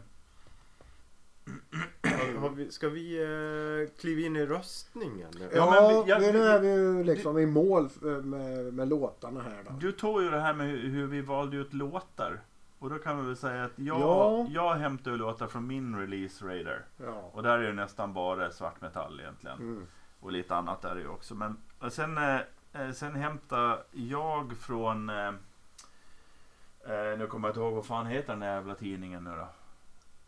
[2.54, 5.48] vi, ska vi eh, kliva in i röstningen nu?
[5.54, 8.88] Ja, Ja, men vi- jag- nu är vi ju liksom i mål f- med, med
[8.88, 9.76] låtarna här då.
[9.80, 12.40] Du tog ju det här med hur, hur vi valde ut låtar.
[12.78, 14.46] Och då kan vi väl säga att jag, Ja.
[14.50, 16.84] jag hämtar låtar från min release radar.
[16.96, 17.30] Ja.
[17.32, 19.58] Och där är det nästan bara svartmetall egentligen.
[19.58, 19.86] Mm.
[20.20, 21.34] Och lite annat är det ju också.
[21.34, 21.56] Men
[21.90, 22.40] sen eh,
[22.72, 25.10] eh, sen hämtar jag från...
[25.10, 25.28] Eh,
[26.84, 29.48] eh, nu kommer jag inte ihåg vad fan heter den där jävla tidningen nu då.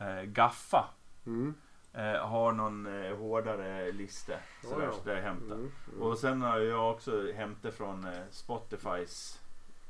[0.04, 0.84] Eh, Gaffa.
[1.26, 1.54] Mm.
[1.92, 4.32] Eh, har någon eh, hårdare lista.
[4.32, 4.92] Ja, Sådär, ja.
[5.04, 5.54] så jag hämtar.
[5.54, 5.70] Mm.
[5.92, 6.02] Mm.
[6.02, 9.38] Och sen har jag också hämtat från eh, Spotifys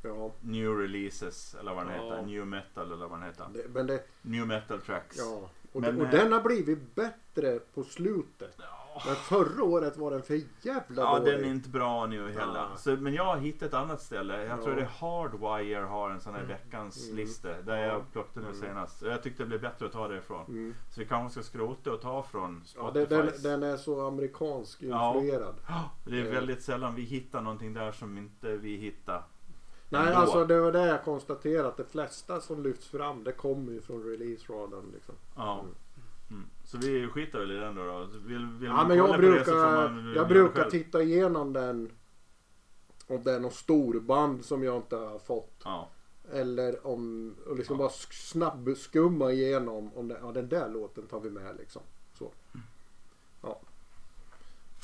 [0.05, 2.03] Ja, New Releases eller vad den Ja.
[2.03, 2.23] heter.
[2.27, 3.47] New Metal eller vad den heter.
[3.53, 5.17] det, det, New Metal Tracks.
[5.19, 5.49] ja.
[5.73, 8.59] Och, Men, och eh, den har blivit bättre på slutet.
[8.95, 9.03] Ja.
[9.07, 11.35] Men förra året var den för jävla Ja, dålig.
[11.35, 12.67] den är inte bra nu heller.
[12.71, 12.77] Ja.
[12.77, 14.45] Så, men jag har hittat ett annat ställe.
[14.45, 14.65] Jag Ja.
[14.65, 17.17] tror det är Hardwire har en sån här veckans Mm.
[17.17, 17.49] lista.
[17.63, 17.83] Där Ja.
[17.87, 18.61] jag plockade nu Mm.
[18.69, 19.03] senast.
[19.03, 20.45] Jag tyckte det blev bättre att ta det ifrån.
[20.49, 20.75] Mm.
[20.91, 23.43] Så vi kanske ska skrota och ta från Ja, den, Spotify.
[23.49, 25.15] den, den är så amerikansk Ja.
[25.17, 25.55] influerad.
[26.05, 26.31] Det är Eh.
[26.33, 29.23] väldigt sällan vi hittar någonting där som inte vi hittar.
[29.89, 30.15] Nej, ändå.
[30.19, 31.69] alltså det var det jag konstaterade.
[31.69, 34.91] Att det flesta som lyfts fram det kommer ju från release-radarn.
[34.95, 35.15] Liksom.
[35.37, 35.61] Ja.
[35.61, 35.75] Mm.
[36.75, 36.83] Mm.
[36.83, 37.85] Så vi skiter väl i den då.
[37.85, 38.07] då.
[38.27, 39.55] Vill, vill Ja, man men jag brukar,
[39.89, 41.91] man jag brukar titta igenom den.
[43.07, 45.61] Om det är någon storband som jag inte har fått.
[45.65, 45.89] Ja.
[46.33, 47.79] Eller om, och liksom Ja.
[47.79, 49.93] bara sk- snabbskumma igenom.
[49.95, 51.83] Om det, ja, den där låten tar vi med liksom.
[52.19, 52.33] Så.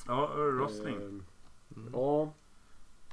[0.07, 0.97] ja, rostning.
[0.97, 2.33] Eh, Ja,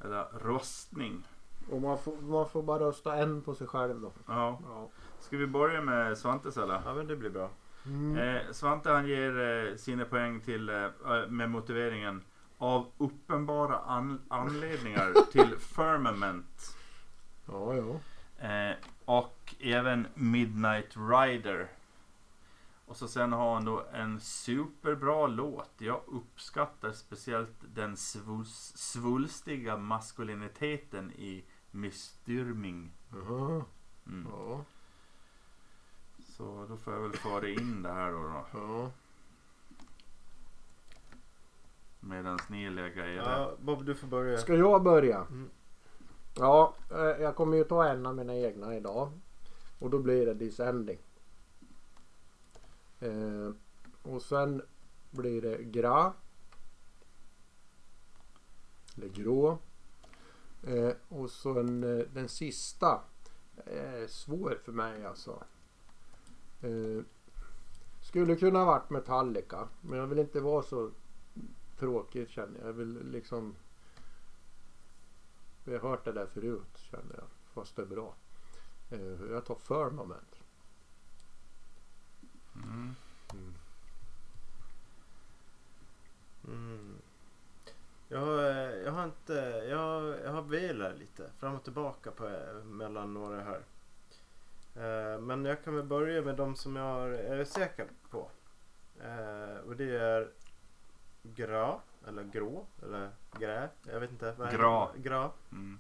[0.04, 1.24] Eller rostning.
[1.72, 4.12] och man får, man får bara rösta en på sig själv då.
[4.28, 4.60] Ja.
[4.64, 4.90] Ja.
[5.20, 6.82] Ska vi börja med Svantes eller?
[6.86, 7.50] Ja men det blir bra.
[7.86, 8.18] Mm.
[8.18, 10.88] Eh, Svante han ger eh, sina poäng till, eh,
[11.30, 12.22] med motiveringen
[12.58, 16.76] av uppenbara an- anledningar till Firmament.
[17.48, 18.00] Ja, ja.
[18.48, 18.76] Eh,
[19.06, 21.68] och även Midnight Rider.
[22.88, 25.72] Och så sen har han då en superbra låt.
[25.78, 32.92] Jag uppskattar speciellt den svus- svulstiga maskuliniteten i Mystyrming.
[34.08, 34.28] Mm.
[34.32, 34.64] Ja.
[36.38, 38.18] Så då får jag väl föra in det här då.
[38.18, 38.92] då Ja.
[42.00, 43.24] Medan ni lägger era.
[43.24, 44.38] Ja, Bob du får börja.
[44.38, 45.18] Ska jag börja?
[45.18, 45.50] Mm.
[46.38, 49.12] Ja, eh, jag kommer ju ta en av mina egna idag.
[49.80, 51.00] Och då blir det Descending.
[53.00, 53.52] Eh,
[54.04, 54.62] och sen
[55.12, 56.14] blir det Gra.
[58.98, 59.58] Eller Grå.
[60.68, 63.02] Eh, och sen eh, den sista.
[63.66, 65.44] är svår för mig alltså.
[66.66, 67.04] Eh,
[68.02, 69.68] skulle kunna ha varit Metallica.
[69.82, 70.92] Men jag vill inte vara så
[71.80, 72.68] tråkig känner jag.
[72.68, 73.56] Jag vill liksom
[75.64, 77.26] vi har hört det där förut känner jag.
[77.54, 78.14] Fast det är bra.
[78.92, 80.36] Eh, Jag tar Firmament.
[82.56, 82.96] Mm.
[86.48, 86.96] Mm.
[88.10, 89.34] Jag, har, eh, jag har inte,
[89.70, 92.30] jag, har- jag har velat lite fram och tillbaka på,
[92.66, 93.62] mellan några här.
[94.76, 98.30] Eh, men jag kan väl börja med de som jag är säker på.
[99.02, 100.32] Eh, och det är
[101.24, 104.32] Gra, eller Grå, eller Grä, jag vet inte.
[104.38, 104.88] vad Gra.
[104.94, 105.00] det?
[105.10, 105.32] Gra.
[105.52, 105.80] Mm.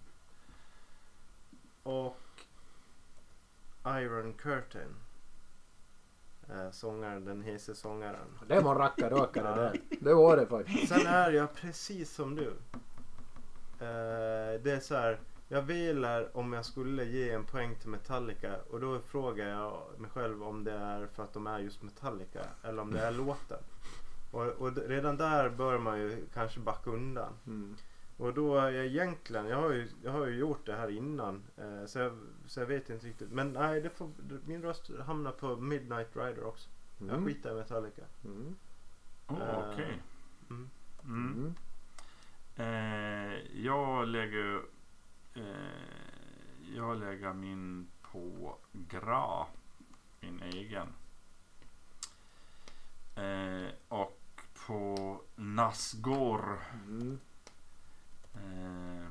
[1.83, 2.17] Och
[3.85, 4.95] Iron Curtain.
[6.49, 8.39] Eh, sångaren, den hese sångaren.
[8.47, 9.55] Det var en rackarrökare Ja.
[9.55, 9.79] där.
[9.99, 10.87] Det var det faktiskt.
[10.93, 12.47] Sen är jag precis som du.
[13.79, 15.19] Eh, det är så här.
[15.47, 20.09] Jag vilar om jag skulle ge en poäng till Metallica och då frågar jag mig
[20.09, 23.59] själv om det är för att de är just Metallica eller om det är låten.
[24.31, 27.33] Och, och redan där bör man ju kanske backa undan.
[27.47, 27.75] Mm.
[28.17, 31.43] Och då är jag egentligen, jag har ju, jag har ju gjort det här innan
[31.57, 32.17] eh, så, jag,
[32.47, 33.31] så jag vet inte riktigt.
[33.31, 34.09] Men nej, det får,
[34.45, 36.69] min röst hamnar på Midnight Rider också.
[36.97, 37.25] Jag Mm.
[37.25, 38.01] skitar i Metallica.
[38.25, 38.55] Mm.
[39.27, 40.01] Oh, Eh, Okej.
[40.49, 40.69] Mm.
[41.03, 41.33] Mm.
[41.33, 41.55] Mm.
[42.57, 43.33] Eh,
[43.65, 44.61] jag lägger
[45.35, 49.45] eh, Jag lägger min på Gra.
[50.19, 50.87] Min egen.
[53.15, 54.21] Eh, och
[54.67, 56.59] på Nasgor.
[56.85, 57.19] Mm.
[58.33, 59.07] Eh,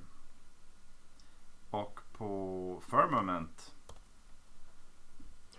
[1.71, 3.75] och på Firmament.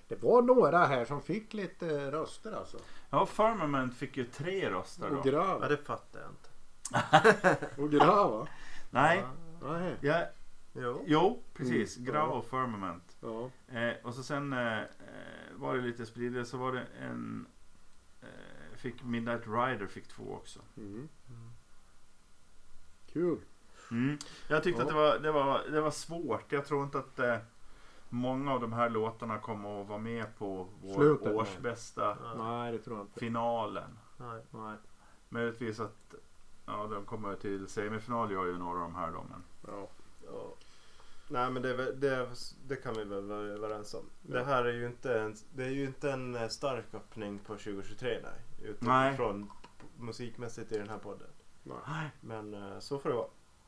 [0.08, 2.78] Det var några här som fick lite röster alltså.
[3.10, 5.30] Ja, Firmament fick ju tre röster Och då.
[5.30, 5.62] Ja, Grav.
[5.70, 6.52] det fattar jag inte.
[7.82, 8.48] Och Grav va?
[8.90, 9.24] Nej,
[9.62, 9.96] Nej.
[10.02, 10.26] ja,
[10.76, 11.03] Jo.
[11.06, 11.97] jo precis.
[11.97, 12.26] Mm, Gra ja.
[12.26, 13.18] och Firmament.
[13.22, 13.49] Ja.
[13.68, 14.85] Eh, och så sen eh, eh,
[15.56, 17.47] var det lite spridigt så var det en
[18.22, 20.60] eh, fick Midnight Rider fick två också.
[20.77, 21.10] Mm.
[23.14, 23.39] Kul.
[23.91, 24.18] Mm.
[24.49, 24.84] Jag tyckte Ja.
[24.84, 26.52] att det var, det, var, det var svårt.
[26.52, 27.38] Jag tror inte att eh,
[28.10, 31.35] många av de här låtarna kommer att vara med på vår Slutet, nej.
[31.35, 32.34] årsbästa Ja.
[32.53, 33.19] Nej det tror jag inte.
[33.19, 33.99] finalen.
[34.18, 34.41] Nej.
[34.52, 34.77] Nej.
[35.30, 36.15] Möjligtvis att
[36.65, 39.26] ja, de kommer till semifinal gör ju några av de här då.
[39.30, 39.89] Men, Ja.
[40.26, 40.53] Ja.
[41.27, 42.27] Nej men det, det,
[42.68, 44.10] det kan vi väl vara överens om.
[44.22, 44.43] Det Ja.
[44.43, 48.19] här är ju inte en, det är ju inte en eh, stark öppning på 2023
[48.23, 48.31] nej.
[48.80, 49.10] Nej.
[49.10, 49.52] Utifrån
[49.99, 51.27] musikmässigt i den här podden.
[51.64, 52.10] Nej.
[52.22, 53.27] Men eh, så får det vara.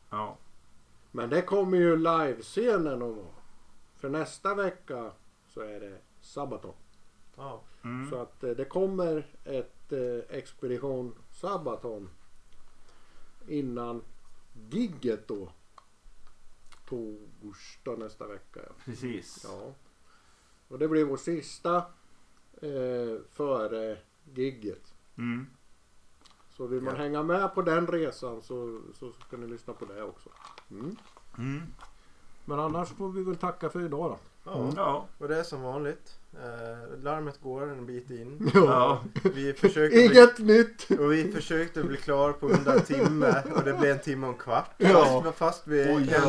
[0.09, 0.37] Ja.
[1.11, 3.27] Men det kommer ju livescenen att vara.
[3.95, 5.11] För nästa vecka
[5.47, 6.73] så är det Sabaton.
[7.35, 7.61] Ja.
[7.83, 8.09] Mm.
[8.09, 9.73] Så att eh, det kommer ett
[10.29, 12.09] Expedition Sabaton
[13.47, 14.03] innan
[14.69, 15.49] gigget då.
[16.89, 18.59] Torsdag nästa vecka.
[18.63, 18.71] Ja.
[18.85, 19.41] Precis.
[19.43, 19.73] ja.
[20.67, 21.75] Och det blir vår sista
[22.61, 23.97] eh, före
[24.33, 24.93] gigget.
[25.17, 25.47] Mm.
[26.49, 27.01] Så vill man Ja.
[27.01, 30.29] hänga med på den resan så, så ska ni lyssna på det också.
[30.71, 30.95] Mm.
[31.37, 31.61] Mm.
[32.45, 34.19] Men annars får vi väl tacka för idag då.
[34.47, 34.71] Ja.
[34.75, 35.05] Ja.
[35.17, 36.13] Och det är som vanligt.
[36.33, 38.51] Eh, larmet går en bit in.
[38.53, 39.01] Ja.
[39.35, 40.99] Vi försökte, bli, Inget nytt!
[40.99, 44.33] och vi försökte bli klar på under en timme och det blev en timme och
[44.33, 44.69] en kvart.
[44.77, 45.21] Ja.
[45.23, 46.21] Fast, fast vi, Oj, kan,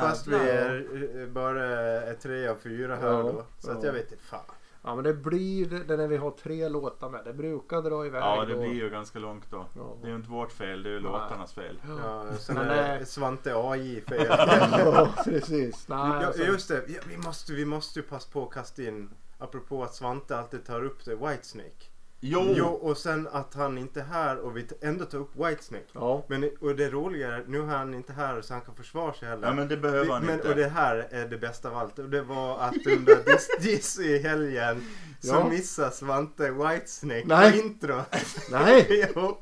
[0.00, 0.86] fast vi är
[1.22, 1.64] eh, bara
[2.02, 3.22] är tre av fyra här Ja.
[3.22, 3.44] då.
[3.58, 3.86] Så att Ja.
[3.86, 4.40] jag vet inte fan.
[4.82, 7.24] Ja men det blir det när vi har tre låtar med.
[7.24, 8.60] Det brukar dra iväg Ja, det då.
[8.60, 9.66] blir ju ganska långt då.
[9.76, 9.96] Ja.
[10.00, 11.12] Det är ju inte vårt fel, det är ju Nej.
[11.12, 11.80] låtarnas fel.
[12.02, 12.24] Ja.
[12.38, 14.26] Sen Men, är det Svante AI fel.
[14.78, 15.88] ja precis.
[15.88, 18.82] Nej, Ja, alltså, just det, ja, vi, måste, vi måste ju passa på att kasta
[18.82, 21.84] in Apropå att Svante alltid tar upp det Whitesnake.
[22.20, 22.44] Jo!
[22.56, 25.84] Jo, och sen att han inte är här och vi ändå tar upp Whitesnake.
[25.92, 26.24] Ja.
[26.28, 29.28] Men och det roliga är, nu är han inte här så han kan försvara sig
[29.28, 29.48] heller.
[29.48, 30.48] Ja men det behöver Vi- han men, inte.
[30.48, 31.98] Och det här är det bästa av allt.
[31.98, 33.18] Och det var att under
[33.62, 34.82] Diss i helgen
[35.20, 35.48] så Ja.
[35.48, 37.52] missade Svante Whitesnake Nej.
[37.52, 38.00] på intro.
[38.50, 39.12] Nej!
[39.16, 39.38] jo.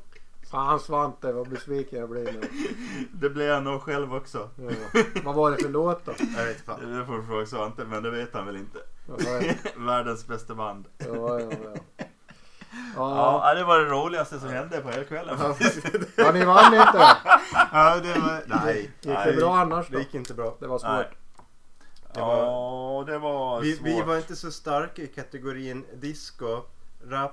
[0.51, 2.41] Fan Svante vad besviken jag blir nu.
[3.13, 4.49] Det blir jag nog själv också.
[4.55, 5.01] Ja.
[5.23, 6.13] Vad var det för låt då?
[6.37, 6.97] Jag vet fan.
[6.99, 8.79] Det får du fråga Svante, men det vet han väl inte.
[9.77, 10.85] Världens bästa band.
[10.97, 11.39] ja.
[11.39, 11.75] ja,
[12.95, 13.41] ja.
[13.47, 15.37] Ja, det var det roligaste som hände på hela kvällen.
[16.15, 17.07] ja, ni vann inte.
[17.71, 18.41] Ja, det var...
[18.65, 18.81] Nej.
[18.81, 19.35] Gick det nej.
[19.35, 19.99] bra annars Det då?
[19.99, 20.55] gick inte bra.
[20.59, 21.03] Det var Nej.
[21.03, 21.17] svårt.
[22.13, 23.87] Det var- Ja, det var Vi, svårt.
[23.87, 26.61] vi var inte så starka i kategorin disco,
[27.09, 27.31] rap,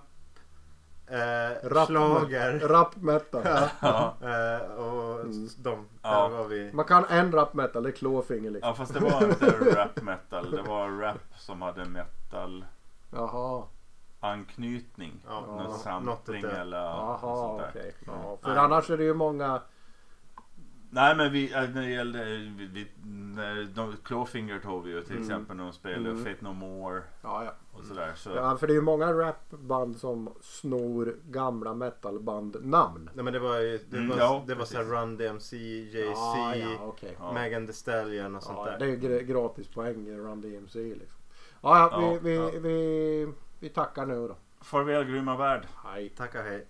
[1.06, 2.58] eh, Rap, schlager.
[2.68, 3.42] rap metal.
[3.80, 4.14] Ja.
[4.22, 5.48] Eh, och Mm.
[5.58, 6.28] de, Ja.
[6.28, 6.72] var vi.
[6.72, 8.68] Man kan en rap metal, det är Clawfinger liksom.
[8.68, 10.50] ja, fast det var inte rap metal.
[10.50, 12.64] Det var rap som hade metal
[13.10, 13.62] Jaha.
[14.24, 15.12] Anknytning.
[15.26, 17.68] Ja, Någon något sampling eller något Jaha, sånt där.
[17.70, 17.94] okej.
[18.06, 18.58] Ja, för Nej.
[18.58, 19.60] annars är det ju många...
[20.90, 22.86] Nej men vi, äh, när det gällde, vi, vi,
[23.34, 25.22] när de, Clawfinger tog vi ju till Mm.
[25.22, 26.24] exempel när de spelade Mm.
[26.24, 27.52] Fate No More Ja, ja.
[27.72, 28.12] och sådär.
[28.16, 33.10] Så, ja för det är ju många rapband som snor gamla metalband-namn.
[33.14, 35.94] Nej men det var ju, det Mm, var, ja, det var såhär Run DMC, JC,
[36.14, 36.54] Ja.
[37.18, 37.32] Ja.
[37.34, 38.78] Megan Thee Stallion och sånt Ja, där.
[38.78, 41.18] det är ju gra- gratis poäng Run DMC liksom.
[41.62, 42.58] Ja, ja, vi, Ja, vi.
[42.58, 43.32] Vi,
[43.64, 44.36] vi tackar nu då.
[44.60, 45.66] Farväl grymma värld.
[45.84, 46.08] Hej.
[46.08, 46.66] Tackar hej.